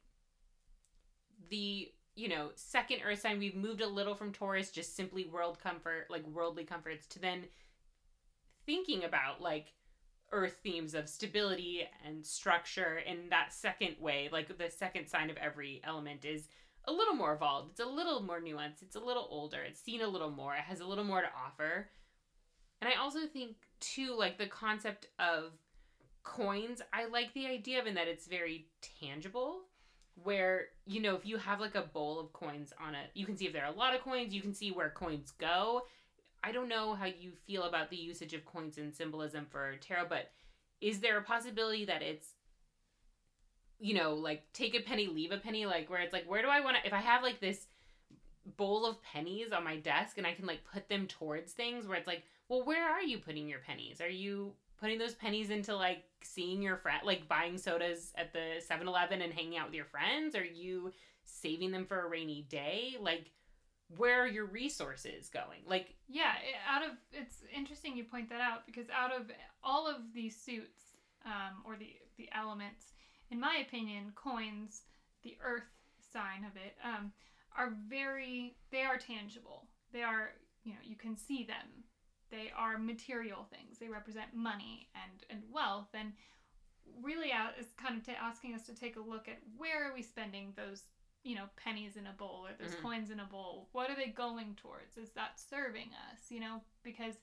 [1.50, 3.38] the you know second Earth sign.
[3.38, 7.44] We've moved a little from Taurus, just simply world comfort, like worldly comforts, to then
[8.66, 9.72] thinking about like
[10.32, 15.36] earth themes of stability and structure in that second way like the second sign of
[15.36, 16.48] every element is
[16.86, 17.70] a little more evolved.
[17.70, 18.82] It's a little more nuanced.
[18.82, 19.62] It's a little older.
[19.62, 20.54] It's seen a little more.
[20.54, 21.88] It has a little more to offer.
[22.80, 25.52] And i also think too like the concept of
[26.24, 28.66] coins i like the idea of in that it's very
[29.00, 29.60] tangible
[30.24, 33.36] where you know if you have like a bowl of coins on it you can
[33.36, 35.82] see if there are a lot of coins you can see where coins go
[36.44, 40.06] I don't know how you feel about the usage of coins and symbolism for tarot,
[40.08, 40.30] but
[40.80, 42.34] is there a possibility that it's
[43.82, 46.48] you know, like take a penny, leave a penny, like where it's like, where do
[46.48, 47.66] I want to if I have like this
[48.56, 51.98] bowl of pennies on my desk and I can like put them towards things where
[51.98, 54.00] it's like, well, where are you putting your pennies?
[54.00, 58.62] Are you putting those pennies into like seeing your friend like buying sodas at the
[58.70, 60.36] 7-Eleven and hanging out with your friends?
[60.36, 60.92] Are you
[61.24, 62.96] saving them for a rainy day?
[63.00, 63.32] Like
[63.96, 65.60] where are your resources going?
[65.66, 69.30] Like Yeah, it, out of it's interesting you point that out because out of
[69.62, 72.92] all of these suits um, or the the elements,
[73.30, 74.82] in my opinion, coins,
[75.22, 75.70] the earth
[76.12, 77.12] sign of it, um,
[77.56, 79.68] are very they are tangible.
[79.92, 80.30] They are
[80.64, 81.84] you know you can see them.
[82.30, 83.78] They are material things.
[83.78, 86.12] They represent money and and wealth and
[87.02, 89.94] really out is kind of ta asking us to take a look at where are
[89.94, 90.84] we spending those
[91.22, 92.82] you know pennies in a bowl or those Mhm.
[92.82, 96.62] coins in a bowl what are they going towards is that serving us you know
[96.82, 97.14] because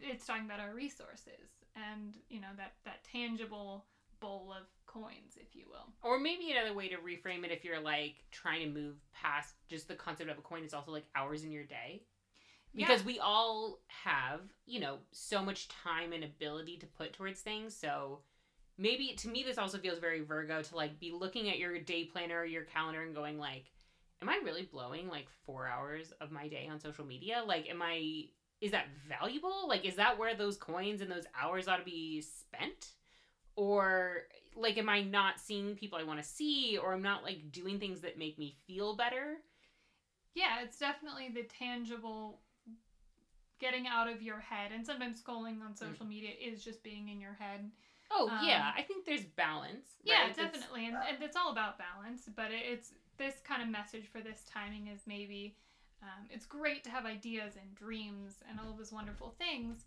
[0.00, 3.86] it's talking about our resources and you know that that tangible
[4.20, 7.80] bowl of coins if you will Or maybe another way to reframe it if you're
[7.80, 11.44] like trying to move past just the concept of a coin is also like hours
[11.44, 12.02] in your day.
[12.74, 17.74] Because we all have, you know, so much time and ability to put towards things.
[17.74, 18.20] So
[18.78, 22.04] maybe to me this also feels very Virgo to like be looking at your day
[22.04, 23.66] planner or your calendar and going like,
[24.20, 27.42] Am I really blowing like four hours of my day on social media?
[27.46, 28.24] Like am I
[28.60, 29.68] is that valuable?
[29.68, 32.92] Like is that where those coins and those hours ought to be spent?
[33.58, 34.18] or
[34.54, 37.80] like am i not seeing people i want to see or i'm not like doing
[37.80, 39.38] things that make me feel better
[40.34, 42.38] yeah it's definitely the tangible
[43.58, 45.78] getting out of your head and sometimes scrolling on mm.
[45.78, 47.68] social media is just being in your head
[48.10, 50.30] oh Um, yeah i think there's balance Yeah, right?
[50.30, 52.22] It's- definitely, and, and it's all about balance.
[52.34, 55.56] But it, it's this kind of message for this timing is maybe
[56.02, 59.84] um, it's great to have ideas and dreams and all those wonderful things,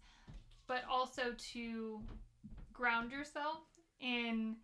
[0.67, 2.01] but also to
[2.73, 3.59] ground yourself
[4.01, 4.57] in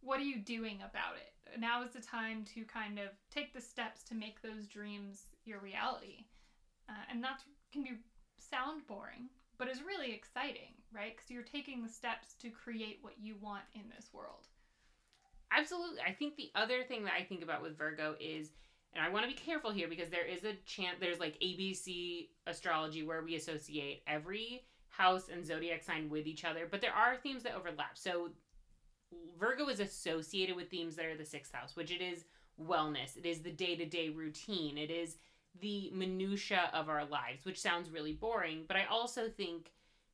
[0.00, 1.60] what are you doing about it.
[1.60, 5.58] Now is the time to kind of take the steps to make those dreams your
[5.60, 6.24] reality,
[6.88, 7.92] uh, and that can be
[8.38, 11.14] sound boring, but is really exciting, right?
[11.16, 14.46] Because you're taking the steps to create what you want in this world.
[15.52, 18.50] absolutely i think the other thing that i think about with virgo is
[18.94, 22.28] and i want to be careful here because there is a chance there's like abc
[22.46, 27.16] astrology where we associate every house and zodiac sign with each other but there are
[27.16, 28.30] themes that overlap so
[29.38, 32.24] virgo is associated with themes that are the sixth house which it is
[32.62, 35.16] wellness it is the day-to-day routine it is
[35.60, 39.72] the minutia of our lives which sounds really boring but i also think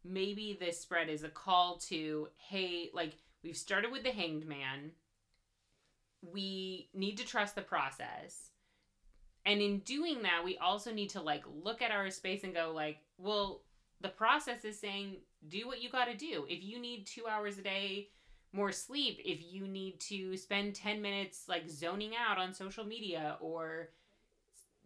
[0.09, 4.92] maybe this spread is a call to hey like we've started with the hanged man.
[6.23, 8.51] We need to trust the process.
[9.45, 12.73] And in doing that we also need to like look at our space and go
[12.75, 13.62] like well
[14.01, 15.16] the process is saying
[15.49, 16.45] do what you got to do.
[16.49, 18.09] If you need 2 hours a day
[18.53, 23.37] more sleep if you need to spend 10 minutes like zoning out on social media
[23.40, 23.90] or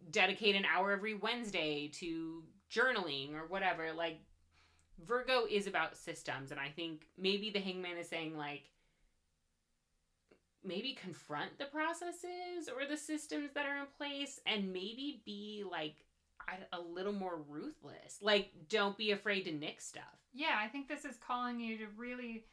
[0.09, 4.19] dedicate an hour every Wednesday to journaling or whatever like
[5.05, 8.69] Virgo is about systems and I think maybe the hangman is saying like
[10.63, 15.95] maybe confront the processes or the systems that are in place and maybe be like
[16.73, 18.17] a little more ruthless.
[18.21, 20.03] Like, don't be afraid to nick stuff.
[20.33, 22.45] Yeah, I think this is calling you to really,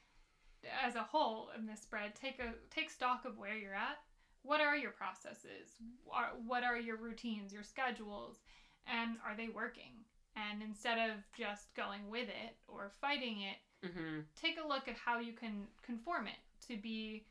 [0.84, 3.98] as a whole in this spread, take a take stock of where you're at.
[4.42, 5.76] What are your processes?
[6.46, 8.36] What are your routines, your schedules,
[8.86, 10.04] and are they working?
[10.38, 14.20] And instead of just going with it or fighting it, mm-hmm.
[14.40, 17.24] take a look at how you can conform it to be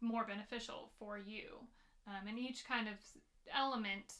[0.00, 1.60] more beneficial for you.
[2.06, 2.94] Um, and each kind of
[3.56, 4.14] element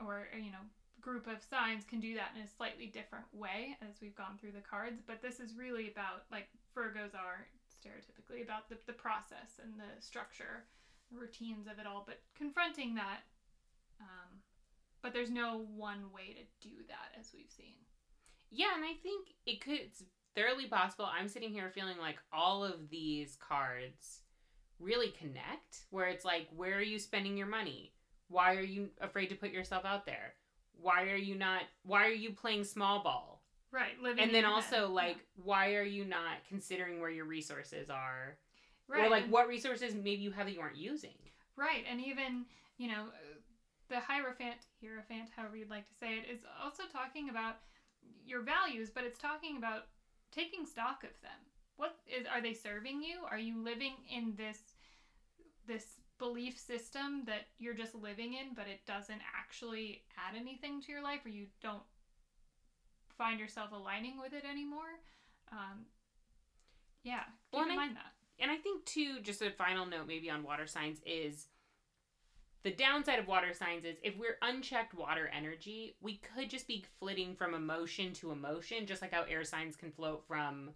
[0.00, 0.64] or you know
[1.00, 4.52] group of signs can do that in a slightly different way as we've gone through
[4.52, 6.46] the cards but this is really about like
[6.76, 10.64] virgos are stereotypically about the, the process and the structure
[11.10, 13.26] the routines of it all but confronting that
[14.00, 14.30] um,
[15.02, 17.74] but there's no one way to do that as we've seen
[18.50, 22.64] yeah and i think it could it's thoroughly possible i'm sitting here feeling like all
[22.64, 24.20] of these cards
[24.78, 27.92] really connect where it's like where are you spending your money
[28.32, 30.34] why are you afraid to put yourself out there?
[30.80, 33.42] Why are you not why are you playing small ball?
[33.70, 34.88] Right, living And then also head.
[34.90, 35.42] like yeah.
[35.44, 38.38] why are you not considering where your resources are?
[38.88, 39.06] Right.
[39.06, 41.10] Or like what resources maybe you have that you aren't using.
[41.56, 41.84] Right.
[41.90, 42.46] And even,
[42.78, 43.04] you know,
[43.92, 47.56] the Hierophant, Hierophant, however you'd like to say it, is also talking about
[48.26, 49.88] your values, but it's talking about
[50.34, 51.38] taking stock of them.
[51.76, 53.18] What is are they serving you?
[53.30, 54.58] Are you living in this
[55.66, 60.90] this belief system that you're just living in, but it doesn't actually add anything to
[60.90, 61.82] your life, or you don't
[63.18, 65.00] find yourself aligning with it anymore.
[65.50, 65.84] Um,
[67.02, 68.12] yeah, keep well, in mind I, that.
[68.42, 71.48] And I think too, just a final note maybe on water signs is
[72.62, 76.84] the downside of water signs is if we're unchecked water energy, we could just be
[77.00, 80.70] flitting from emotion to emotion, just like how air signs can float from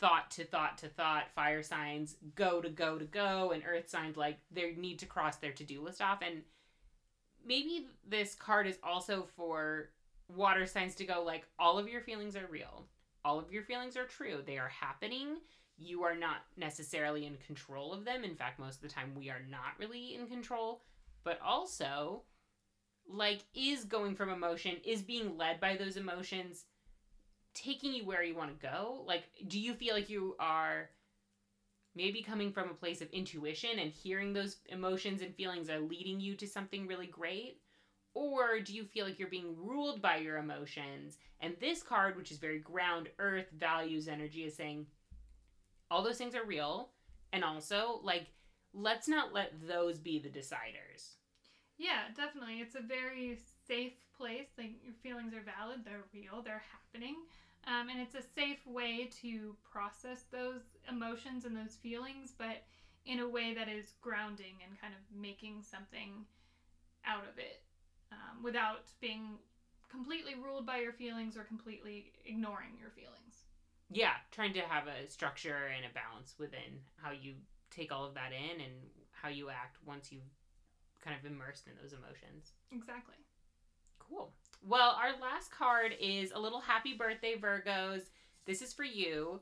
[0.00, 4.16] thought to thought to thought, fire signs go to go to go, and earth signs
[4.16, 6.20] like they need to cross their to do list off.
[6.22, 6.42] And
[7.46, 9.90] maybe this card is also for
[10.34, 12.86] water signs to go like, all of your feelings are real,
[13.24, 15.36] all of your feelings are true, they are happening.
[15.78, 18.24] You are not necessarily in control of them.
[18.24, 20.82] In fact, most of the time, we are not really in control.
[21.24, 22.22] But also,
[23.08, 26.64] like, is going from emotion, is being led by those emotions
[27.54, 29.04] taking you where you want to go?
[29.06, 30.90] Like, do you feel like you are
[31.94, 36.20] maybe coming from a place of intuition and hearing those emotions and feelings are leading
[36.20, 37.60] you to something really great?
[38.14, 41.18] Or do you feel like you're being ruled by your emotions?
[41.40, 44.86] And this card, which is very ground, earth, values, energy, is saying
[45.90, 46.90] all those things are real.
[47.32, 48.26] And also, like,
[48.74, 51.16] let's not let those be the deciders.
[51.78, 52.60] Yeah, definitely.
[52.60, 54.48] It's a very safe place.
[54.56, 57.16] Like, your feelings are valid, they're real, they're happening.
[57.66, 62.64] Um, and it's a safe way to process those emotions and those feelings, but
[63.06, 66.24] in a way that is grounding and kind of making something
[67.04, 67.62] out of it
[68.12, 69.38] um, without being
[69.90, 73.44] completely ruled by your feelings or completely ignoring your feelings.
[73.90, 77.34] Yeah, trying to have a structure and a balance within how you
[77.74, 78.72] take all of that in and
[79.10, 80.22] how you act once you've
[81.04, 82.52] kind of immersed in those emotions.
[82.70, 83.16] Exactly.
[83.98, 84.32] Cool.
[84.64, 88.02] Well, our last card is a little happy birthday, Virgos.
[88.46, 89.40] This is for you.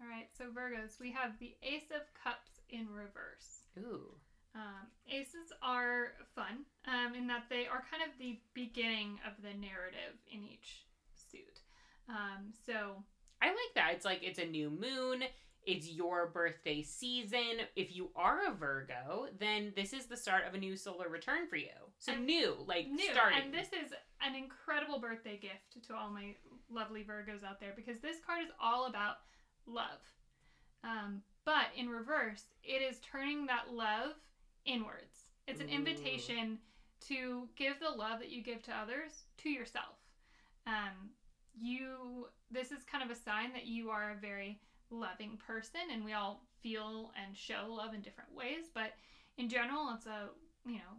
[0.00, 3.62] All right, so Virgos, we have the Ace of Cups in reverse.
[3.78, 4.14] Ooh.
[4.54, 9.52] Um, aces are fun um, in that they are kind of the beginning of the
[9.58, 11.60] narrative in each suit.
[12.08, 13.04] Um, so
[13.42, 13.92] I like that.
[13.94, 15.24] It's like it's a new moon.
[15.66, 17.66] It's your birthday season.
[17.74, 21.48] If you are a Virgo, then this is the start of a new solar return
[21.48, 21.66] for you.
[21.98, 23.10] So and new, like new.
[23.12, 23.40] starting.
[23.42, 23.92] And this is
[24.24, 26.36] an incredible birthday gift to all my
[26.70, 29.16] lovely Virgos out there because this card is all about
[29.66, 30.00] love.
[30.84, 34.12] Um, but in reverse, it is turning that love
[34.66, 35.26] inwards.
[35.48, 35.74] It's an Ooh.
[35.74, 36.58] invitation
[37.08, 39.96] to give the love that you give to others to yourself.
[40.66, 41.10] Um,
[41.58, 46.04] you, this is kind of a sign that you are a very loving person and
[46.04, 48.92] we all feel and show love in different ways but
[49.38, 50.28] in general it's a
[50.64, 50.96] you know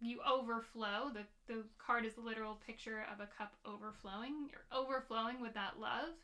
[0.00, 1.10] you overflow.
[1.12, 5.80] The the card is a literal picture of a cup overflowing you're overflowing with that
[5.80, 6.14] love.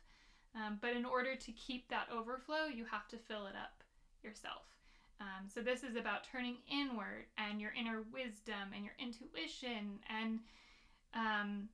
[0.55, 3.83] Um, but in order to keep that overflow you have to fill it up
[4.23, 4.63] yourself.
[5.19, 10.39] Um, so this is about turning inward and your inner wisdom and your intuition and
[11.13, 11.69] um,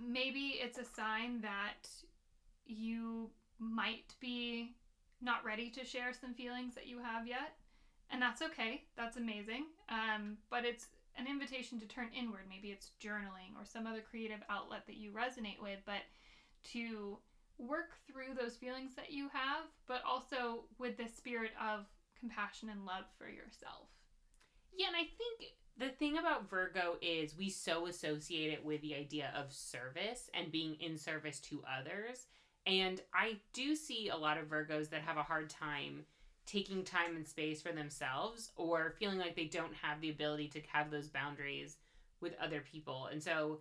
[0.00, 1.88] maybe it's a sign that
[2.66, 4.74] you might be
[5.20, 7.56] not ready to share some feelings that you have yet.
[8.10, 8.84] And that's okay.
[8.96, 9.66] That's amazing.
[9.88, 12.44] Um, but it's an invitation to turn inward.
[12.48, 16.02] Maybe it's journaling or some other creative outlet that you resonate with, but
[16.72, 17.18] to
[17.58, 21.86] work through those feelings that you have, but also with the spirit of
[22.18, 23.88] compassion and love for yourself.
[24.76, 28.94] Yeah, and I think the thing about Virgo is we so associate it with the
[28.94, 32.26] idea of service and being in service to others.
[32.68, 36.04] And I do see a lot of Virgos that have a hard time
[36.44, 40.60] taking time and space for themselves or feeling like they don't have the ability to
[40.70, 41.78] have those boundaries
[42.20, 43.08] with other people.
[43.10, 43.60] And so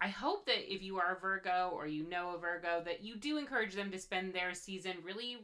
[0.00, 3.16] I hope that if you are a Virgo or you know a Virgo, that you
[3.16, 5.38] do encourage them to spend their season really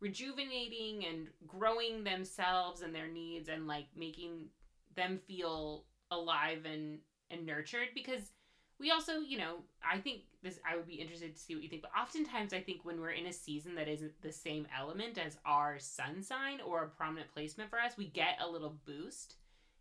[0.00, 4.46] rejuvenating and growing themselves and their needs and like making
[4.94, 6.98] them feel alive and
[7.30, 8.32] and nurtured because
[8.78, 11.68] we also you know i think this i would be interested to see what you
[11.68, 15.18] think but oftentimes i think when we're in a season that isn't the same element
[15.18, 19.36] as our sun sign or a prominent placement for us we get a little boost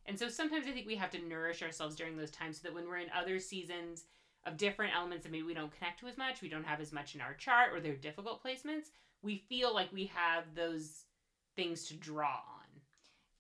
[0.06, 2.74] and so sometimes i think we have to nourish ourselves during those times so that
[2.74, 4.06] when we're in other seasons
[4.46, 6.92] of different elements that maybe we don't connect to as much we don't have as
[6.92, 8.90] much in our chart or they're difficult placements
[9.22, 11.06] we feel like we have those
[11.56, 12.62] things to draw on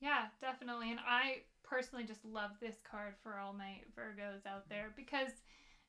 [0.02, 0.90] Yeah, definitely.
[0.92, 5.32] And I personally just love this card for all my Virgos out there because,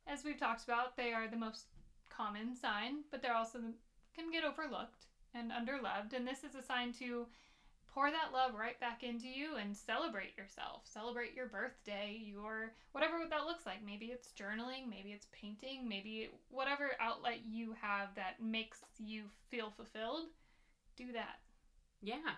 [0.06, 1.66] as we've talked about, they are the most
[2.08, 3.58] common sign, but they're also
[4.14, 6.14] can get overlooked and underloved.
[6.14, 7.26] And this is a sign to
[7.92, 10.82] pour that love right back into you and celebrate yourself.
[10.84, 13.84] Celebrate your birthday, your whatever that looks like.
[13.84, 19.72] Maybe it's journaling, maybe it's painting, maybe whatever outlet you have that makes you feel
[19.76, 20.26] fulfilled.
[20.96, 21.40] Do that.
[22.00, 22.36] Yeah.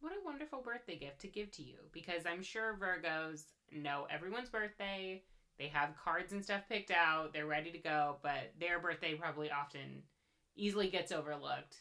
[0.00, 4.48] What a wonderful birthday gift to give to you because I'm sure Virgos know everyone's
[4.48, 5.22] birthday.
[5.58, 7.32] They have cards and stuff picked out.
[7.32, 10.02] They're ready to go, but their birthday probably often
[10.54, 11.76] easily gets overlooked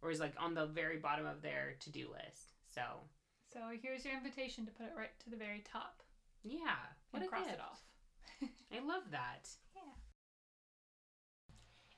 [0.00, 2.52] or is like on the very bottom of their to do list.
[2.74, 2.82] So,
[3.52, 6.02] So here's your invitation to put it right to the very top
[6.44, 6.78] yeah.
[7.10, 7.58] What and a cross gift.
[7.58, 7.82] it off.
[8.72, 9.48] I love that.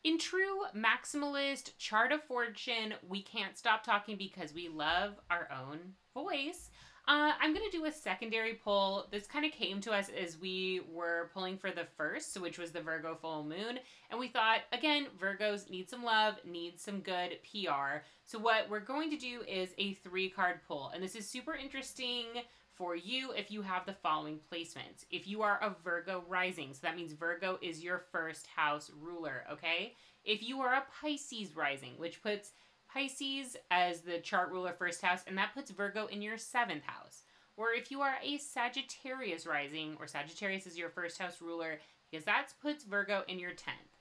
[0.02, 5.78] In true maximalist chart of fortune, we can't stop talking because we love our own
[6.14, 6.70] voice.
[7.06, 9.08] Uh, I'm going to do a secondary pull.
[9.10, 12.70] This kind of came to us as we were pulling for the first, which was
[12.70, 13.78] the Virgo full moon.
[14.10, 17.98] And we thought, again, Virgos need some love, need some good PR.
[18.24, 20.92] So, what we're going to do is a three card pull.
[20.94, 22.26] And this is super interesting
[22.80, 25.04] for you if you have the following placements.
[25.10, 29.44] If you are a Virgo rising, so that means Virgo is your first house ruler,
[29.52, 29.96] okay?
[30.24, 32.52] If you are a Pisces rising, which puts
[32.90, 37.24] Pisces as the chart ruler first house, and that puts Virgo in your seventh house.
[37.58, 42.24] Or if you are a Sagittarius rising, or Sagittarius is your first house ruler, because
[42.24, 43.92] that puts Virgo in your 10th.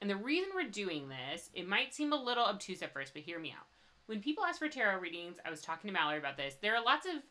[0.00, 3.22] And the reason we're doing this, it might seem a little obtuse at first, but
[3.22, 3.66] hear me out.
[4.06, 6.84] When people ask for tarot readings, I was talking to Mallory about this, there are
[6.84, 7.22] lots of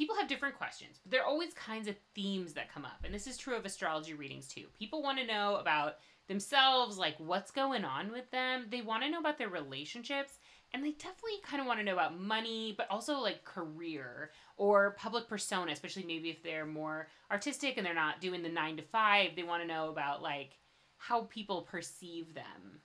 [0.00, 3.00] people have different questions, but there are always kinds of themes that come up.
[3.04, 4.64] And this is true of astrology readings too.
[4.78, 8.64] People want to know about themselves, like what's going on with them.
[8.70, 10.38] They want to know about their relationships,
[10.72, 14.92] and they definitely kind of want to know about money, but also like career or
[14.92, 18.82] public persona, especially maybe if they're more artistic and they're not doing the 9 to
[18.82, 20.56] 5, they want to know about like
[20.96, 22.80] how people perceive them.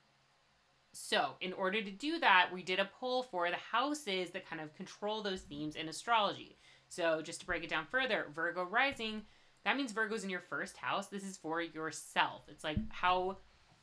[0.91, 4.62] So, in order to do that, we did a poll for the houses that kind
[4.62, 6.58] of control those themes in astrology.
[6.95, 9.23] So, just to break it down further, Virgo rising,
[9.65, 11.08] that means Virgo's in your first house.
[11.08, 12.43] This is for yourself.
[12.47, 13.38] It's like how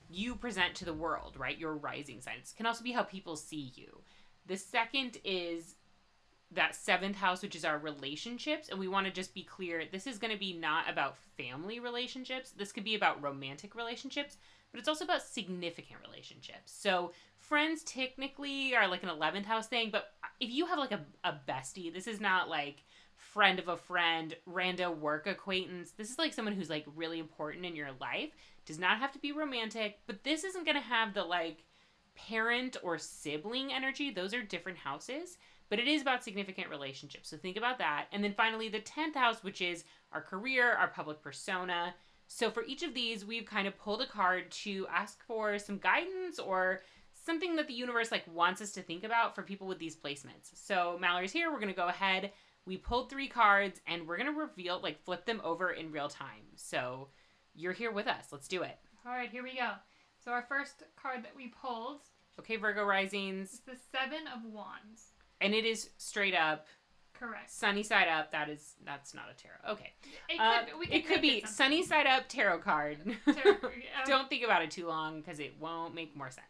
[0.08, 1.58] you present to the world, right?
[1.58, 2.36] Your rising sign.
[2.38, 4.00] It can also be how people see you.
[4.46, 5.74] The second is
[6.52, 8.68] that seventh house, which is our relationships.
[8.68, 11.80] And we want to just be clear this is going to be not about family
[11.80, 12.50] relationships.
[12.50, 14.36] This could be about romantic relationships,
[14.70, 16.72] but it's also about significant relationships.
[16.72, 17.12] So,
[17.52, 21.34] friends technically are like an 11th house thing, but if you have like a, a
[21.46, 22.82] bestie, this is not like
[23.14, 25.90] friend of a friend, rando work acquaintance.
[25.90, 28.30] This is like someone who's like really important in your life.
[28.64, 31.64] Does not have to be romantic, but this isn't going to have the like
[32.14, 34.10] parent or sibling energy.
[34.10, 35.36] Those are different houses,
[35.68, 37.28] but it is about significant relationships.
[37.28, 38.06] So think about that.
[38.12, 41.94] And then finally, the 10th house, which is our career, our public persona.
[42.28, 45.76] So for each of these, we've kind of pulled a card to ask for some
[45.76, 46.80] guidance or
[47.24, 50.50] something that the universe like wants us to think about for people with these placements.
[50.54, 51.50] So Mallory's here.
[51.50, 52.32] We're going to go ahead.
[52.66, 56.08] We pulled three cards and we're going to reveal like flip them over in real
[56.08, 56.42] time.
[56.56, 57.08] So
[57.54, 58.26] you're here with us.
[58.32, 58.78] Let's do it.
[59.06, 59.70] All right, here we go.
[60.24, 62.00] So our first card that we pulled
[62.38, 63.48] Okay, Virgo risings.
[63.52, 65.12] It's the Seven of Wands.
[65.42, 66.66] And it is straight up
[67.12, 67.50] Correct.
[67.50, 68.32] sunny side up.
[68.32, 69.74] That is that's not a tarot.
[69.74, 69.92] Okay.
[70.30, 70.40] It could,
[70.74, 71.46] Uh, we it could be something.
[71.54, 72.98] sunny side up tarot card.
[73.26, 73.70] Tarot- um,
[74.06, 76.46] Don't think about it too long because it won't make more sense.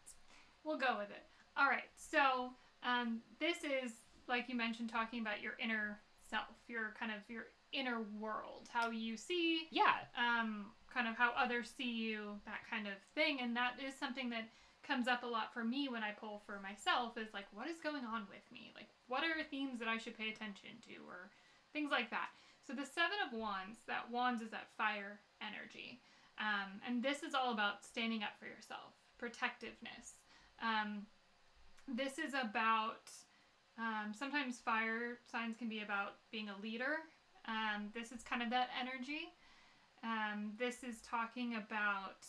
[0.64, 1.24] We'll go with it.
[1.56, 1.88] All right.
[1.96, 2.50] So
[2.82, 3.92] um, this is
[4.28, 5.98] like you mentioned, talking about your inner
[6.30, 9.94] self, your kind of your inner world, how you see, Yeah.
[10.16, 14.30] um, kind of how others see you, that kind of thing, and that is something
[14.30, 14.48] that
[14.86, 17.16] comes up a lot for me when I pull for myself.
[17.16, 18.72] Is like, what is going on with me?
[18.74, 21.30] Like, what are themes that I should pay attention to, or
[21.72, 22.28] things like that.
[22.66, 26.00] So the Seven of Wands, that Wands is that fire energy.
[26.38, 30.21] Um, and this is all about standing up for yourself, protectiveness.
[30.62, 31.06] Um,
[31.88, 33.10] this is about,
[33.78, 36.98] um, sometimes fire signs can be about being a leader.
[37.48, 39.34] Um, this is kind of that energy.
[40.04, 42.24] Um, this is talking about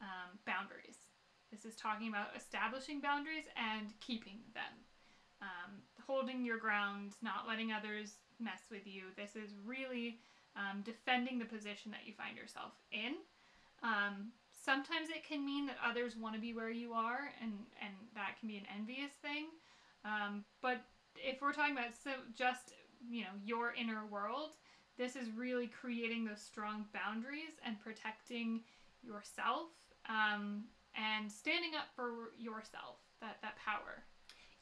[0.00, 0.98] um, boundaries.
[1.50, 4.72] This is talking about establishing boundaries and keeping them.
[5.42, 9.04] Um, holding your ground, not letting others mess with you.
[9.16, 10.18] This is really
[10.84, 13.14] defending the position that you find yourself in.
[14.70, 17.52] Sometimes it can mean that others want to be where you are, and,
[17.82, 19.46] and that can be an envious thing.
[20.04, 20.80] Um, but
[21.16, 22.72] if we're talking about so just
[23.10, 24.50] you know your inner world,
[24.96, 28.60] this is really creating those strong boundaries and protecting
[29.02, 29.70] yourself
[30.08, 30.62] um,
[30.94, 33.02] and standing up for yourself.
[33.20, 34.04] That that power.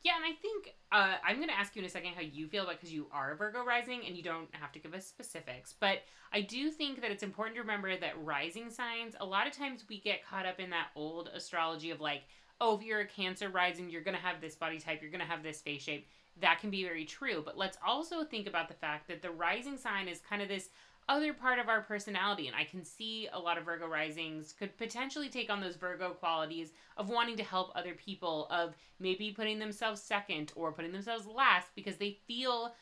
[0.09, 2.49] Yeah, and I think uh, I'm going to ask you in a second how you
[2.49, 5.05] feel about because you are a Virgo rising and you don't have to give us
[5.05, 5.75] specifics.
[5.79, 5.99] But
[6.33, 9.85] I do think that it's important to remember that rising signs, a lot of times
[9.87, 12.23] we get caught up in that old astrology of like,
[12.59, 15.21] oh, if you're a Cancer rising, you're going to have this body type, you're going
[15.21, 16.09] to have this face shape.
[16.41, 17.43] That can be very true.
[17.45, 20.71] But let's also think about the fact that the rising sign is kind of this
[21.09, 22.47] other part of our personality.
[22.47, 26.11] And I can see a lot of Virgo risings could potentially take on those Virgo
[26.11, 31.27] qualities of wanting to help other people, of maybe putting themselves second or putting themselves
[31.27, 32.75] last because they feel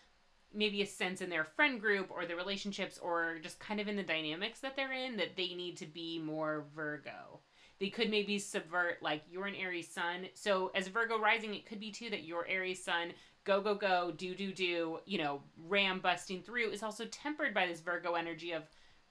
[0.55, 3.97] maybe a sense in their friend group or their relationships or just kind of in
[3.97, 7.41] the dynamics that they're in that they need to be more Virgo.
[7.79, 10.29] They could maybe subvert, like, you're an Aries sun.
[10.33, 13.13] So, as Virgo rising, it could be too that your Aries sun
[13.47, 17.67] go go go do do do you know ram busting through is also tempered by
[17.67, 18.65] this virgo energy of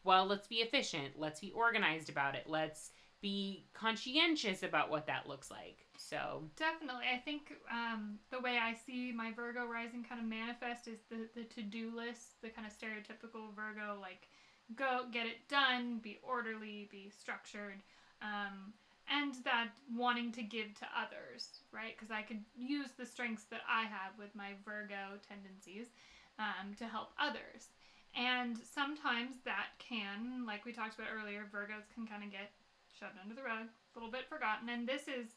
[0.04, 5.28] well let's be efficient let's be organized about it let's be conscientious about what that
[5.28, 6.44] looks like so.
[6.58, 7.06] Definitely.
[7.12, 11.28] I think um, the way i see my virgo rising kind of manifest is the,
[11.36, 14.28] the to-do list the kind of stereotypical virgo like
[14.76, 17.82] go get it done be orderly be structured
[18.22, 18.74] um,
[19.10, 21.96] and that wanting to give to others, right?
[21.96, 25.88] Because I could use the strengths that I have with my Virgo tendencies
[26.40, 27.70] um, to help others.
[28.16, 32.52] And sometimes that can, like we talked about earlier, Virgos can kind of get
[32.98, 34.70] shoved under the rug, a little bit forgotten.
[34.70, 35.36] And this is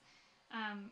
[0.54, 0.90] um,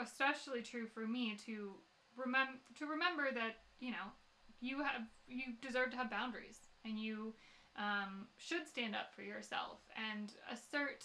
[0.00, 1.72] especially true for me to
[2.16, 4.12] remember to remember that you know
[4.60, 7.34] you have you deserve to have boundaries and you
[7.76, 11.04] um, should stand up for yourself and assert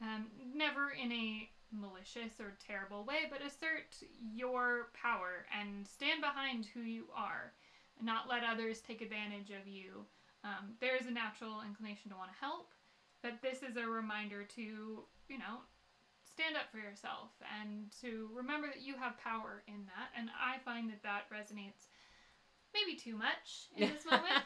[0.00, 3.96] um, never in a malicious or terrible way, but assert
[4.34, 7.52] your power and stand behind who you are,
[7.98, 10.04] and not let others take advantage of you.
[10.44, 12.70] Um, there is a natural inclination to want to help,
[13.22, 15.64] but this is a reminder to, you know,
[16.22, 17.30] stand up for yourself
[17.60, 20.12] and to remember that you have power in that.
[20.16, 21.88] And I find that that resonates
[22.74, 24.44] maybe too much in this moment.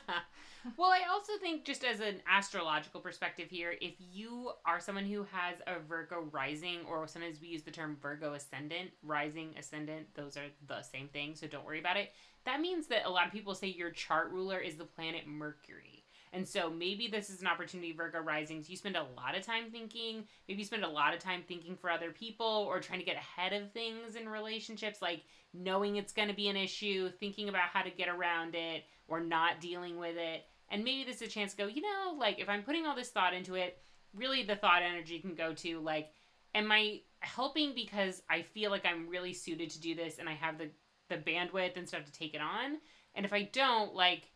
[0.76, 5.24] Well, I also think, just as an astrological perspective here, if you are someone who
[5.30, 10.36] has a Virgo rising, or sometimes we use the term Virgo ascendant, rising, ascendant, those
[10.36, 12.12] are the same thing, so don't worry about it.
[12.44, 16.04] That means that a lot of people say your chart ruler is the planet Mercury.
[16.32, 18.70] And so maybe this is an opportunity, Virgo risings.
[18.70, 21.76] You spend a lot of time thinking, maybe you spend a lot of time thinking
[21.76, 26.12] for other people or trying to get ahead of things in relationships, like knowing it's
[26.12, 29.98] going to be an issue, thinking about how to get around it or not dealing
[29.98, 30.44] with it.
[30.70, 32.94] And maybe this is a chance to go, you know, like if I'm putting all
[32.94, 33.78] this thought into it,
[34.14, 36.10] really the thought energy can go to like,
[36.54, 40.34] am I helping because I feel like I'm really suited to do this and I
[40.34, 40.70] have the
[41.08, 42.78] the bandwidth and stuff to take it on?
[43.14, 44.30] And if I don't, like,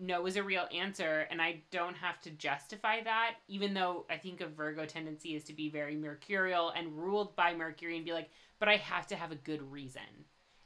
[0.00, 4.16] no is a real answer and I don't have to justify that, even though I
[4.16, 8.12] think a Virgo tendency is to be very mercurial and ruled by Mercury and be
[8.12, 10.02] like, but I have to have a good reason.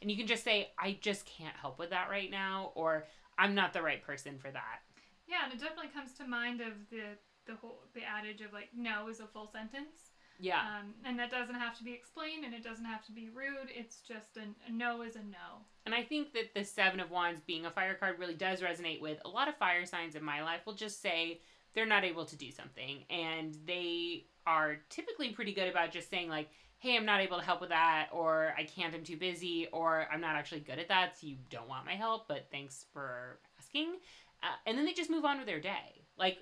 [0.00, 3.06] And you can just say, I just can't help with that right now, or
[3.39, 4.80] I'm not the right person for that.
[5.26, 7.16] Yeah, and it definitely comes to mind of the
[7.47, 10.12] the whole the adage of like no is a full sentence.
[10.39, 10.61] Yeah.
[10.61, 13.68] Um, and that doesn't have to be explained and it doesn't have to be rude.
[13.68, 15.62] It's just a, a no is a no.
[15.87, 19.01] And I think that the Seven of Wands being a fire card really does resonate
[19.01, 20.66] with a lot of fire signs in my life.
[20.66, 21.41] Will just say
[21.74, 23.05] they're not able to do something.
[23.09, 26.51] And they are typically pretty good about just saying, like,
[26.83, 30.09] hey, I'm not able to help with that, or I can't, I'm too busy, or
[30.12, 33.39] I'm not actually good at that, so you don't want my help, but thanks for
[33.57, 33.95] asking.
[34.43, 36.03] Uh, and then they just move on with their day.
[36.18, 36.39] Like,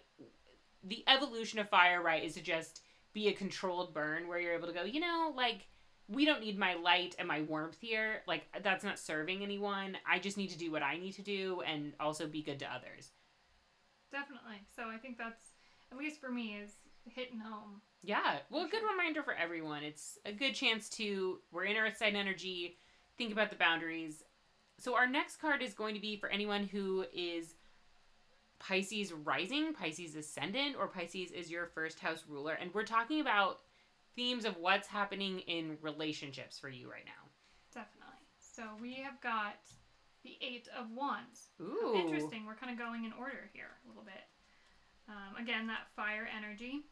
[0.82, 2.80] the evolution of fire, right, is to just
[3.12, 5.66] be a controlled burn where you're able to go, you know, like
[6.08, 8.22] we don't need my light and my warmth here.
[8.26, 9.96] Like that's not serving anyone.
[10.08, 12.72] I just need to do what I need to do and also be good to
[12.72, 13.10] others.
[14.10, 14.62] Definitely.
[14.74, 15.50] So I think that's
[15.92, 16.70] at least for me is
[17.04, 17.80] hitting home.
[18.02, 18.38] Yeah.
[18.50, 19.82] Well, a good reminder for everyone.
[19.82, 22.78] It's a good chance to we're in Earth sign energy.
[23.18, 24.22] Think about the boundaries.
[24.78, 27.54] So our next card is going to be for anyone who is
[28.58, 32.54] Pisces rising, Pisces ascendant, or Pisces is your first house ruler.
[32.54, 33.60] And we're talking about
[34.16, 37.28] themes of what's happening in relationships for you right now.
[37.74, 38.24] Definitely.
[38.38, 39.56] So we have got
[40.24, 41.48] the Eight of Wands.
[41.60, 41.94] Ooh.
[41.96, 42.44] Interesting.
[42.46, 44.24] We're kind of going in order here a little bit.
[45.08, 46.84] Um, again, that fire energy.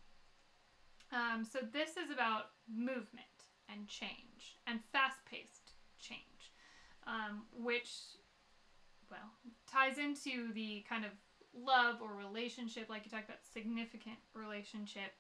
[1.12, 3.26] Um, so this is about movement
[3.70, 6.52] and change and fast paced change,
[7.06, 7.90] um, which,
[9.10, 9.32] well,
[9.70, 11.12] ties into the kind of
[11.54, 15.12] love or relationship, like you talked about, significant relationship.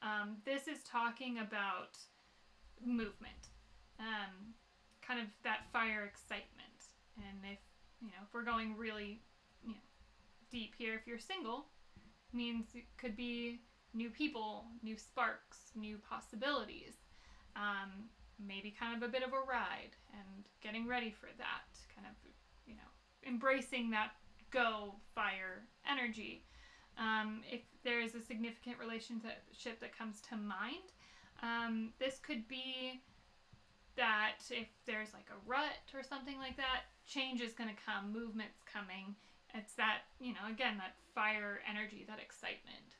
[0.00, 1.98] Um, this is talking about
[2.84, 3.50] movement,
[3.98, 4.54] um,
[5.06, 6.48] kind of that fire excitement.
[7.16, 7.58] And if,
[8.00, 9.20] you know, if we're going really,
[9.64, 9.80] you know,
[10.50, 11.66] deep here, if you're single,
[12.32, 13.60] means it could be
[13.94, 16.94] new people, new sparks, new possibilities.
[17.56, 18.08] Um,
[18.46, 22.14] maybe kind of a bit of a ride and getting ready for that, kind of,
[22.66, 22.90] you know,
[23.26, 24.12] embracing that
[24.50, 26.44] go fire energy.
[26.98, 30.92] Um, if there is a significant relationship that comes to mind,
[31.42, 33.00] um, this could be
[33.96, 38.12] that if there's like a rut or something like that, change is going to come,
[38.12, 39.14] movement's coming.
[39.54, 42.96] It's that, you know, again, that fire energy, that excitement.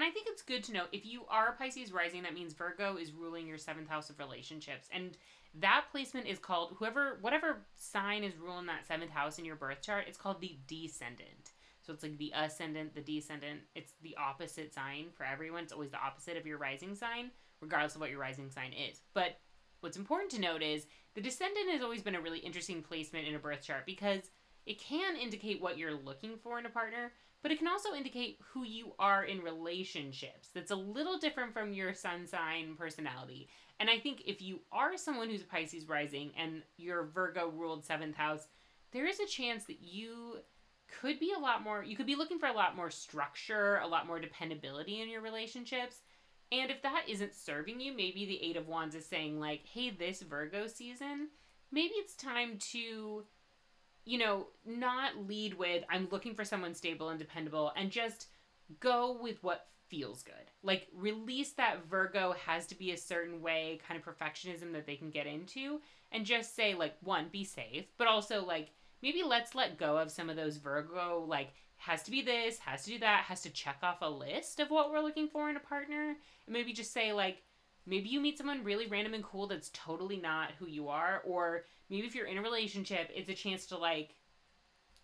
[0.00, 2.96] And I think it's good to know if you are Pisces rising, that means Virgo
[2.96, 4.88] is ruling your seventh house of relationships.
[4.94, 5.18] And
[5.56, 9.82] that placement is called whoever, whatever sign is ruling that seventh house in your birth
[9.82, 11.52] chart, it's called the descendant.
[11.82, 13.60] So it's like the ascendant, the descendant.
[13.74, 15.64] It's the opposite sign for everyone.
[15.64, 17.30] It's always the opposite of your rising sign,
[17.60, 19.02] regardless of what your rising sign is.
[19.12, 19.38] But
[19.80, 23.34] what's important to note is the descendant has always been a really interesting placement in
[23.34, 24.30] a birth chart because
[24.64, 28.38] it can indicate what you're looking for in a partner, but it can also indicate
[28.52, 30.48] who you are in relationships.
[30.54, 33.48] That's a little different from your sun sign personality.
[33.78, 37.84] And I think if you are someone who's a Pisces rising and your Virgo ruled
[37.84, 38.46] seventh house,
[38.92, 40.38] there is a chance that you
[41.00, 43.86] could be a lot more, you could be looking for a lot more structure, a
[43.86, 46.02] lot more dependability in your relationships.
[46.52, 49.90] And if that isn't serving you, maybe the Eight of Wands is saying, like, hey,
[49.90, 51.28] this Virgo season,
[51.70, 53.24] maybe it's time to
[54.04, 58.26] you know, not lead with I'm looking for someone stable and dependable and just
[58.78, 60.34] go with what feels good.
[60.62, 64.96] Like release that Virgo has to be a certain way kind of perfectionism that they
[64.96, 65.80] can get into
[66.12, 68.70] and just say like one be safe, but also like
[69.02, 72.84] maybe let's let go of some of those Virgo like has to be this, has
[72.84, 75.56] to do that, has to check off a list of what we're looking for in
[75.56, 77.42] a partner and maybe just say like
[77.90, 81.64] maybe you meet someone really random and cool that's totally not who you are or
[81.90, 84.14] maybe if you're in a relationship it's a chance to like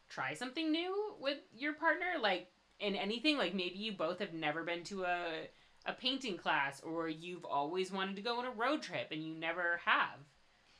[0.08, 2.48] try something new with your partner like
[2.80, 5.48] in anything like maybe you both have never been to a
[5.86, 9.34] a painting class or you've always wanted to go on a road trip and you
[9.34, 10.18] never have.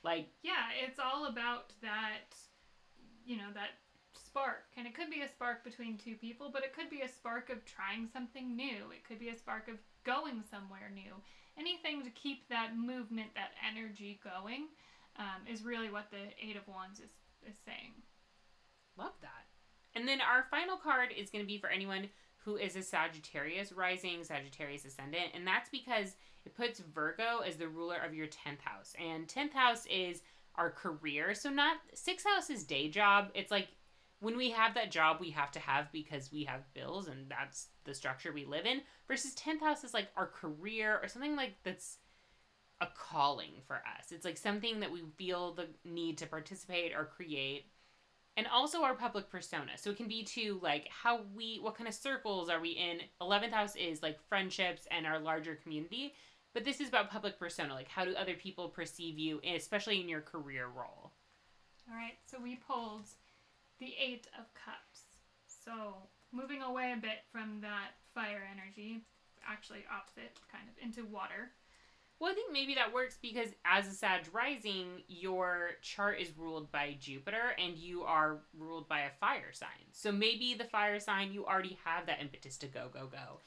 [0.02, 2.34] Like yeah it's all about that
[3.24, 3.70] you know that
[4.12, 4.64] spark.
[4.76, 7.50] And it could be a spark between two people but it could be a spark
[7.50, 8.90] of trying something new.
[8.92, 11.14] It could be a spark of going somewhere new
[11.58, 14.68] anything to keep that movement, that energy going,
[15.18, 17.12] um, is really what the Eight of Wands is,
[17.48, 17.92] is saying.
[18.98, 19.46] Love that.
[19.94, 22.08] And then our final card is going to be for anyone
[22.44, 27.68] who is a Sagittarius rising, Sagittarius ascendant, and that's because it puts Virgo as the
[27.68, 28.94] ruler of your 10th house.
[29.02, 30.22] And 10th house is
[30.54, 31.34] our career.
[31.34, 33.30] So not 6th house is day job.
[33.34, 33.68] It's like
[34.20, 37.68] when we have that job we have to have because we have bills and that's
[37.84, 41.54] the structure we live in versus 10th house is like our career or something like
[41.62, 41.98] that's
[42.80, 44.12] a calling for us.
[44.12, 47.66] It's like something that we feel the need to participate or create
[48.36, 49.72] and also our public persona.
[49.76, 53.00] So it can be to like how we what kind of circles are we in?
[53.20, 56.14] 11th house is like friendships and our larger community
[56.52, 60.08] but this is about public persona like how do other people perceive you especially in
[60.08, 61.12] your career role.
[61.88, 63.06] All right so we pulled
[63.78, 65.00] the Eight of Cups.
[65.46, 65.94] So,
[66.32, 69.02] moving away a bit from that fire energy,
[69.46, 71.52] actually opposite, kind of, into water.
[72.18, 76.72] Well, I think maybe that works because as a Sag rising, your chart is ruled
[76.72, 79.92] by Jupiter and you are ruled by a fire sign.
[79.92, 83.40] So maybe the fire sign, you already have that impetus to go, go, go.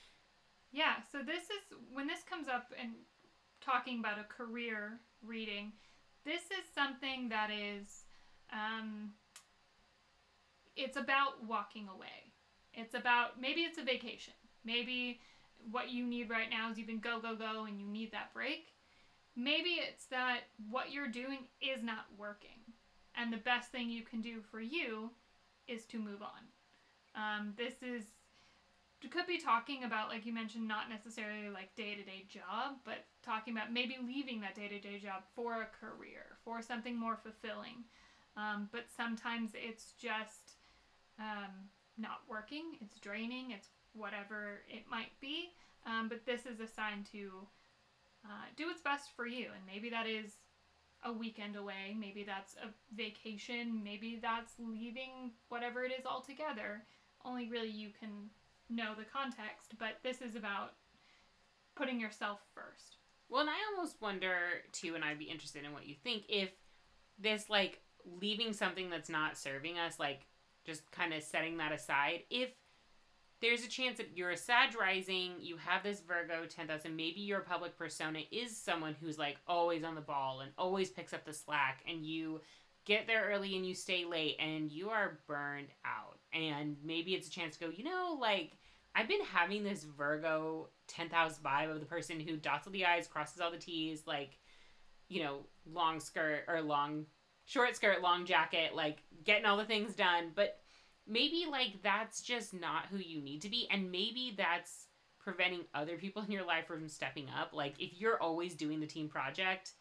[0.72, 2.92] Yeah, so this is when this comes up and
[3.60, 5.72] talking about a career reading,
[6.26, 8.04] this is something that is
[8.54, 9.12] um,
[10.76, 12.34] it's about walking away.
[12.74, 14.34] It's about maybe it's a vacation.
[14.64, 15.20] Maybe
[15.72, 18.34] what you need right now is you've been go, go, go and you need that
[18.34, 18.74] break.
[19.36, 22.60] Maybe it's that what you're doing is not working.
[23.16, 25.12] And the best thing you can do for you
[25.68, 26.44] is to move on.
[27.16, 28.04] Um, this is,
[29.10, 33.06] could be talking about, like you mentioned, not necessarily like day to day job, but
[33.24, 37.18] talking about maybe leaving that day to day job for a career, for something more
[37.22, 37.84] fulfilling.
[38.38, 40.59] Um, but sometimes it's just
[41.20, 41.52] um,
[41.98, 45.52] not working, it's draining, it's whatever it might be.
[45.86, 47.48] Um, but this is a sign to
[48.26, 49.48] uh, do what's best for you.
[49.56, 50.34] And maybe that is
[51.04, 56.84] a weekend away, maybe that's a vacation, maybe that's leaving whatever it is altogether.
[57.24, 58.30] Only really you can
[58.70, 60.74] know the context, but this is about
[61.76, 62.98] putting yourself first.
[63.30, 64.36] Well, and I almost wonder
[64.74, 66.50] too, and I'd be interested in what you think if
[67.18, 67.82] this like
[68.20, 70.26] leaving something that's not serving us, like
[70.66, 72.50] just kind of setting that aside, if
[73.42, 77.40] there's a chance that you're a Sag rising, you have this Virgo 10,000, maybe your
[77.40, 81.34] public persona is someone who's like always on the ball and always picks up the
[81.34, 82.42] slack, and you
[82.86, 86.18] get there early and you stay late and you are burned out.
[86.34, 88.54] And maybe it's a chance to go, you know, like
[88.96, 93.08] I've been having this Virgo 10,000 vibe of the person who dots all the I's,
[93.08, 94.38] crosses all the T's, like,
[95.08, 97.06] you know, long skirt or long,
[97.50, 100.32] short skirt, long jacket, like getting all the things done.
[100.36, 100.60] But
[101.08, 103.68] maybe like that's just not who you need to be.
[103.72, 104.86] And maybe that's
[105.20, 107.50] preventing other people in your life from stepping up.
[107.52, 109.74] Like if you're always doing the team project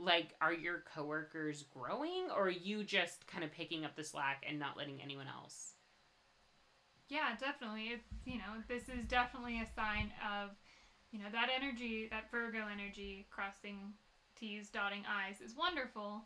[0.00, 2.28] like are your coworkers growing?
[2.32, 5.74] Or are you just kind of picking up the slack and not letting anyone else?
[7.08, 7.88] Yeah definitely.
[7.88, 10.50] It's you know this is definitely a sign of
[11.10, 13.94] you know that energy that virgo energy crossing
[14.38, 16.22] t's dotting i's is wonderful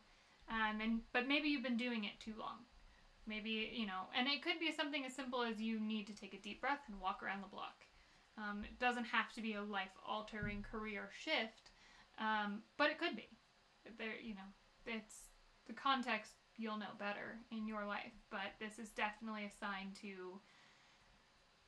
[0.50, 2.58] um, and but maybe you've been doing it too long
[3.26, 6.34] Maybe, you know, and it could be something as simple as you need to take
[6.34, 7.86] a deep breath and walk around the block.
[8.36, 11.70] Um, it doesn't have to be a life altering career shift,
[12.18, 13.28] um, but it could be.
[13.98, 14.50] There, you know,
[14.86, 15.30] it's
[15.66, 20.40] the context you'll know better in your life, but this is definitely a sign to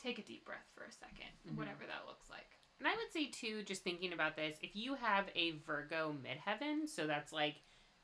[0.02, 1.56] take a deep breath for a 2nd mm-hmm.
[1.56, 2.58] whatever that looks like.
[2.80, 6.88] And I would say too, just thinking about this, if you have a Virgo midheaven,
[6.88, 7.56] so that's like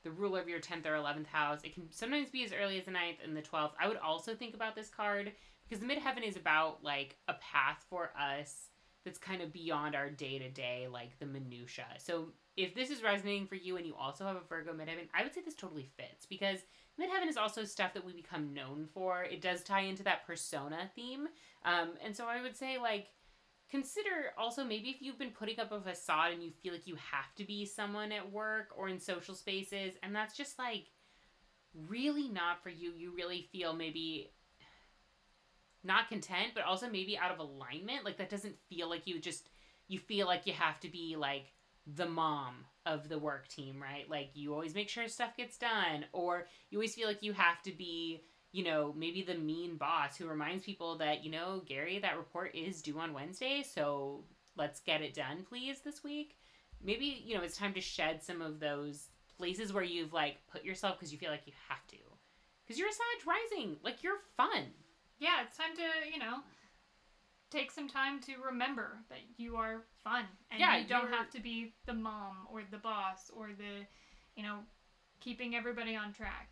[0.03, 1.59] the ruler of your 10th or 11th house.
[1.63, 3.71] It can sometimes be as early as the 9th and the 12th.
[3.79, 5.31] I would also think about this card
[5.67, 8.69] because the midheaven is about like a path for us
[9.03, 11.87] that's kind of beyond our day to day, like the minutia.
[11.97, 12.27] So
[12.57, 15.33] if this is resonating for you and you also have a Virgo midheaven, I would
[15.33, 16.59] say this totally fits because
[16.99, 19.23] midheaven is also stuff that we become known for.
[19.23, 21.27] It does tie into that persona theme,
[21.65, 23.07] um, and so I would say like
[23.71, 26.95] consider also maybe if you've been putting up a facade and you feel like you
[26.95, 30.87] have to be someone at work or in social spaces and that's just like
[31.87, 32.91] really not for you.
[32.95, 34.31] You really feel maybe
[35.83, 38.03] not content but also maybe out of alignment.
[38.03, 39.49] Like that doesn't feel like you just
[39.87, 41.53] you feel like you have to be like
[41.95, 44.09] the mom of the work team right?
[44.09, 47.61] Like you always make sure stuff gets done or you always feel like you have
[47.63, 48.21] to be
[48.51, 52.53] you know, maybe the mean boss who reminds people that, you know, Gary, that report
[52.53, 54.23] is due on Wednesday, so
[54.57, 56.37] let's get it done, please, this week.
[56.83, 60.65] Maybe, you know, it's time to shed some of those places where you've, like, put
[60.65, 61.97] yourself because you feel like you have to.
[62.65, 63.77] Because you're a Sag rising.
[63.83, 64.65] Like, you're fun.
[65.19, 66.39] Yeah, it's time to, you know,
[67.51, 70.25] take some time to remember that you are fun.
[70.49, 73.85] And yeah, you don't have to be the mom or the boss or the,
[74.35, 74.59] you know,
[75.19, 76.49] keeping everybody on track.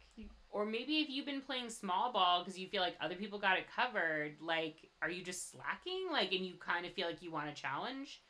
[0.52, 3.58] Or maybe if you've been playing small ball because you feel like other people got
[3.58, 6.08] it covered, like, are you just slacking?
[6.12, 8.22] Like, and you kind of feel like you want a challenge?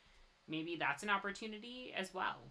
[0.46, 2.50] Maybe that's an opportunity as well.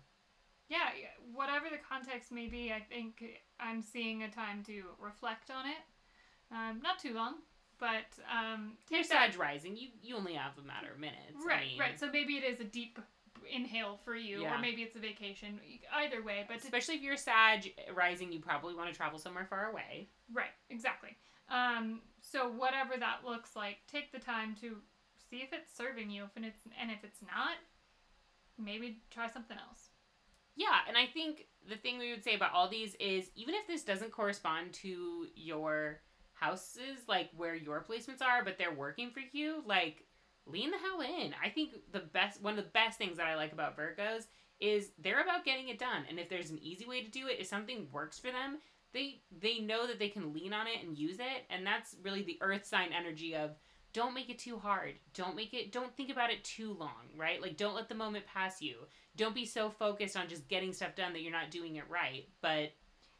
[0.69, 0.89] Yeah,
[1.33, 3.23] whatever the context may be, I think
[3.59, 5.77] I'm seeing a time to reflect on it.
[6.51, 7.35] Um, not too long,
[7.79, 9.75] but um, you're Sag rising.
[9.75, 11.43] You you only have a matter of minutes.
[11.45, 11.99] Right, I mean, right.
[11.99, 12.99] So maybe it is a deep
[13.53, 14.55] inhale for you, yeah.
[14.55, 15.59] or maybe it's a vacation.
[15.93, 19.71] Either way, but especially if you're Sag rising, you probably want to travel somewhere far
[19.71, 20.09] away.
[20.33, 21.17] Right, exactly.
[21.49, 24.77] Um, so whatever that looks like, take the time to
[25.29, 26.23] see if it's serving you.
[26.23, 27.57] If it's and if it's not,
[28.57, 29.89] maybe try something else.
[30.55, 33.65] Yeah, and I think the thing we would say about all these is even if
[33.67, 36.01] this doesn't correspond to your
[36.33, 40.05] houses, like where your placements are, but they're working for you, like
[40.51, 41.33] lean the hell in.
[41.43, 44.25] I think the best one of the best things that I like about Virgos
[44.59, 46.03] is they're about getting it done.
[46.09, 48.57] And if there's an easy way to do it, if something works for them,
[48.93, 51.45] they they know that they can lean on it and use it.
[51.49, 53.51] And that's really the earth sign energy of
[53.91, 54.95] don't make it too hard.
[55.13, 57.41] Don't make it don't think about it too long, right?
[57.41, 58.77] Like don't let the moment pass you.
[59.15, 62.27] Don't be so focused on just getting stuff done that you're not doing it right.
[62.41, 62.73] But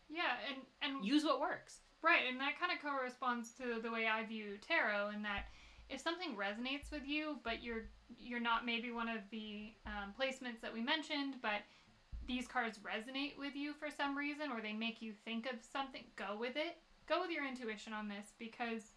[0.10, 1.80] yeah, and and use what works.
[2.02, 5.48] Right, and that kind of corresponds to the way I view tarot in that
[5.90, 7.86] if something resonates with you, but you're
[8.18, 11.62] you're not maybe one of the um, placements that we mentioned, but
[12.28, 16.04] these cards resonate with you for some reason, or they make you think of something,
[16.16, 16.78] go with it.
[17.08, 18.92] Go with your intuition on this because,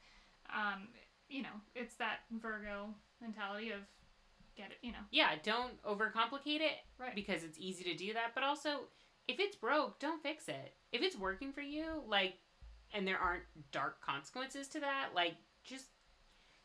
[0.54, 0.88] um,
[1.30, 2.88] you know, it's that Virgo
[3.22, 3.80] mentality of
[4.54, 4.98] get it, you know.
[5.10, 7.14] Yeah, don't overcomplicate it, right?
[7.14, 8.80] Because it's easy to do that, but also
[9.28, 10.74] if it's broke, don't fix it.
[10.92, 12.34] If it's working for you, like,
[12.92, 15.86] and there aren't dark consequences to that, like, just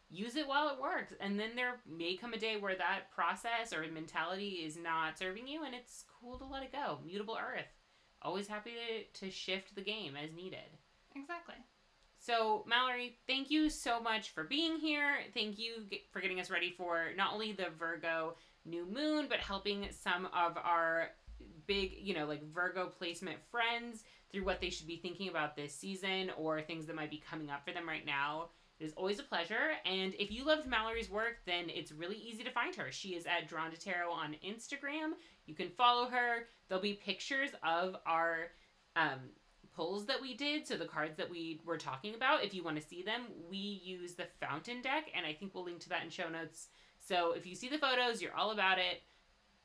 [0.10, 1.14] use it while it works.
[1.20, 5.48] And then there may come a day where that process or mentality is not serving
[5.48, 7.00] you and it's cool to let it go.
[7.06, 7.68] Mutable Earth.
[8.22, 10.78] Always happy to, to shift the game as needed.
[11.16, 11.56] Exactly.
[12.20, 15.18] So, Mallory, thank you so much for being here.
[15.34, 18.36] Thank you for getting us ready for not only the Virgo
[18.66, 21.10] new moon, but helping some of our
[21.68, 25.74] big, you know, like Virgo placement friends through what they should be thinking about this
[25.74, 28.50] season or things that might be coming up for them right now.
[28.80, 29.72] It is always a pleasure.
[29.86, 32.92] And if you loved Mallory's work, then it's really easy to find her.
[32.92, 35.14] She is at Drawn to Tarot on Instagram.
[35.46, 36.48] You can follow her.
[36.68, 38.52] There'll be pictures of our
[38.96, 39.32] um,
[39.76, 42.44] pulls that we did, so the cards that we were talking about.
[42.44, 45.66] If you want to see them, we use the fountain deck, and I think we'll
[45.66, 46.68] link to that in show notes.
[47.00, 49.04] So if you see the photos, you're all about it.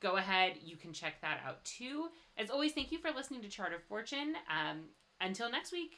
[0.01, 2.09] Go ahead, you can check that out too.
[2.37, 4.35] As always, thank you for listening to Chart of Fortune.
[4.51, 4.81] Um,
[5.21, 5.93] until next week,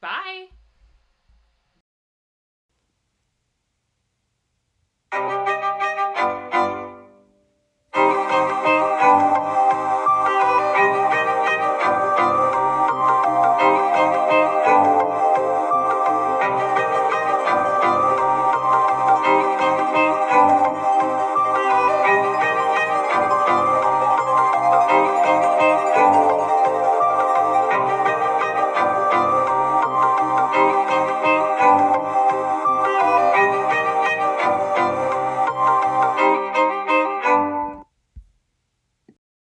[0.00, 0.57] bye.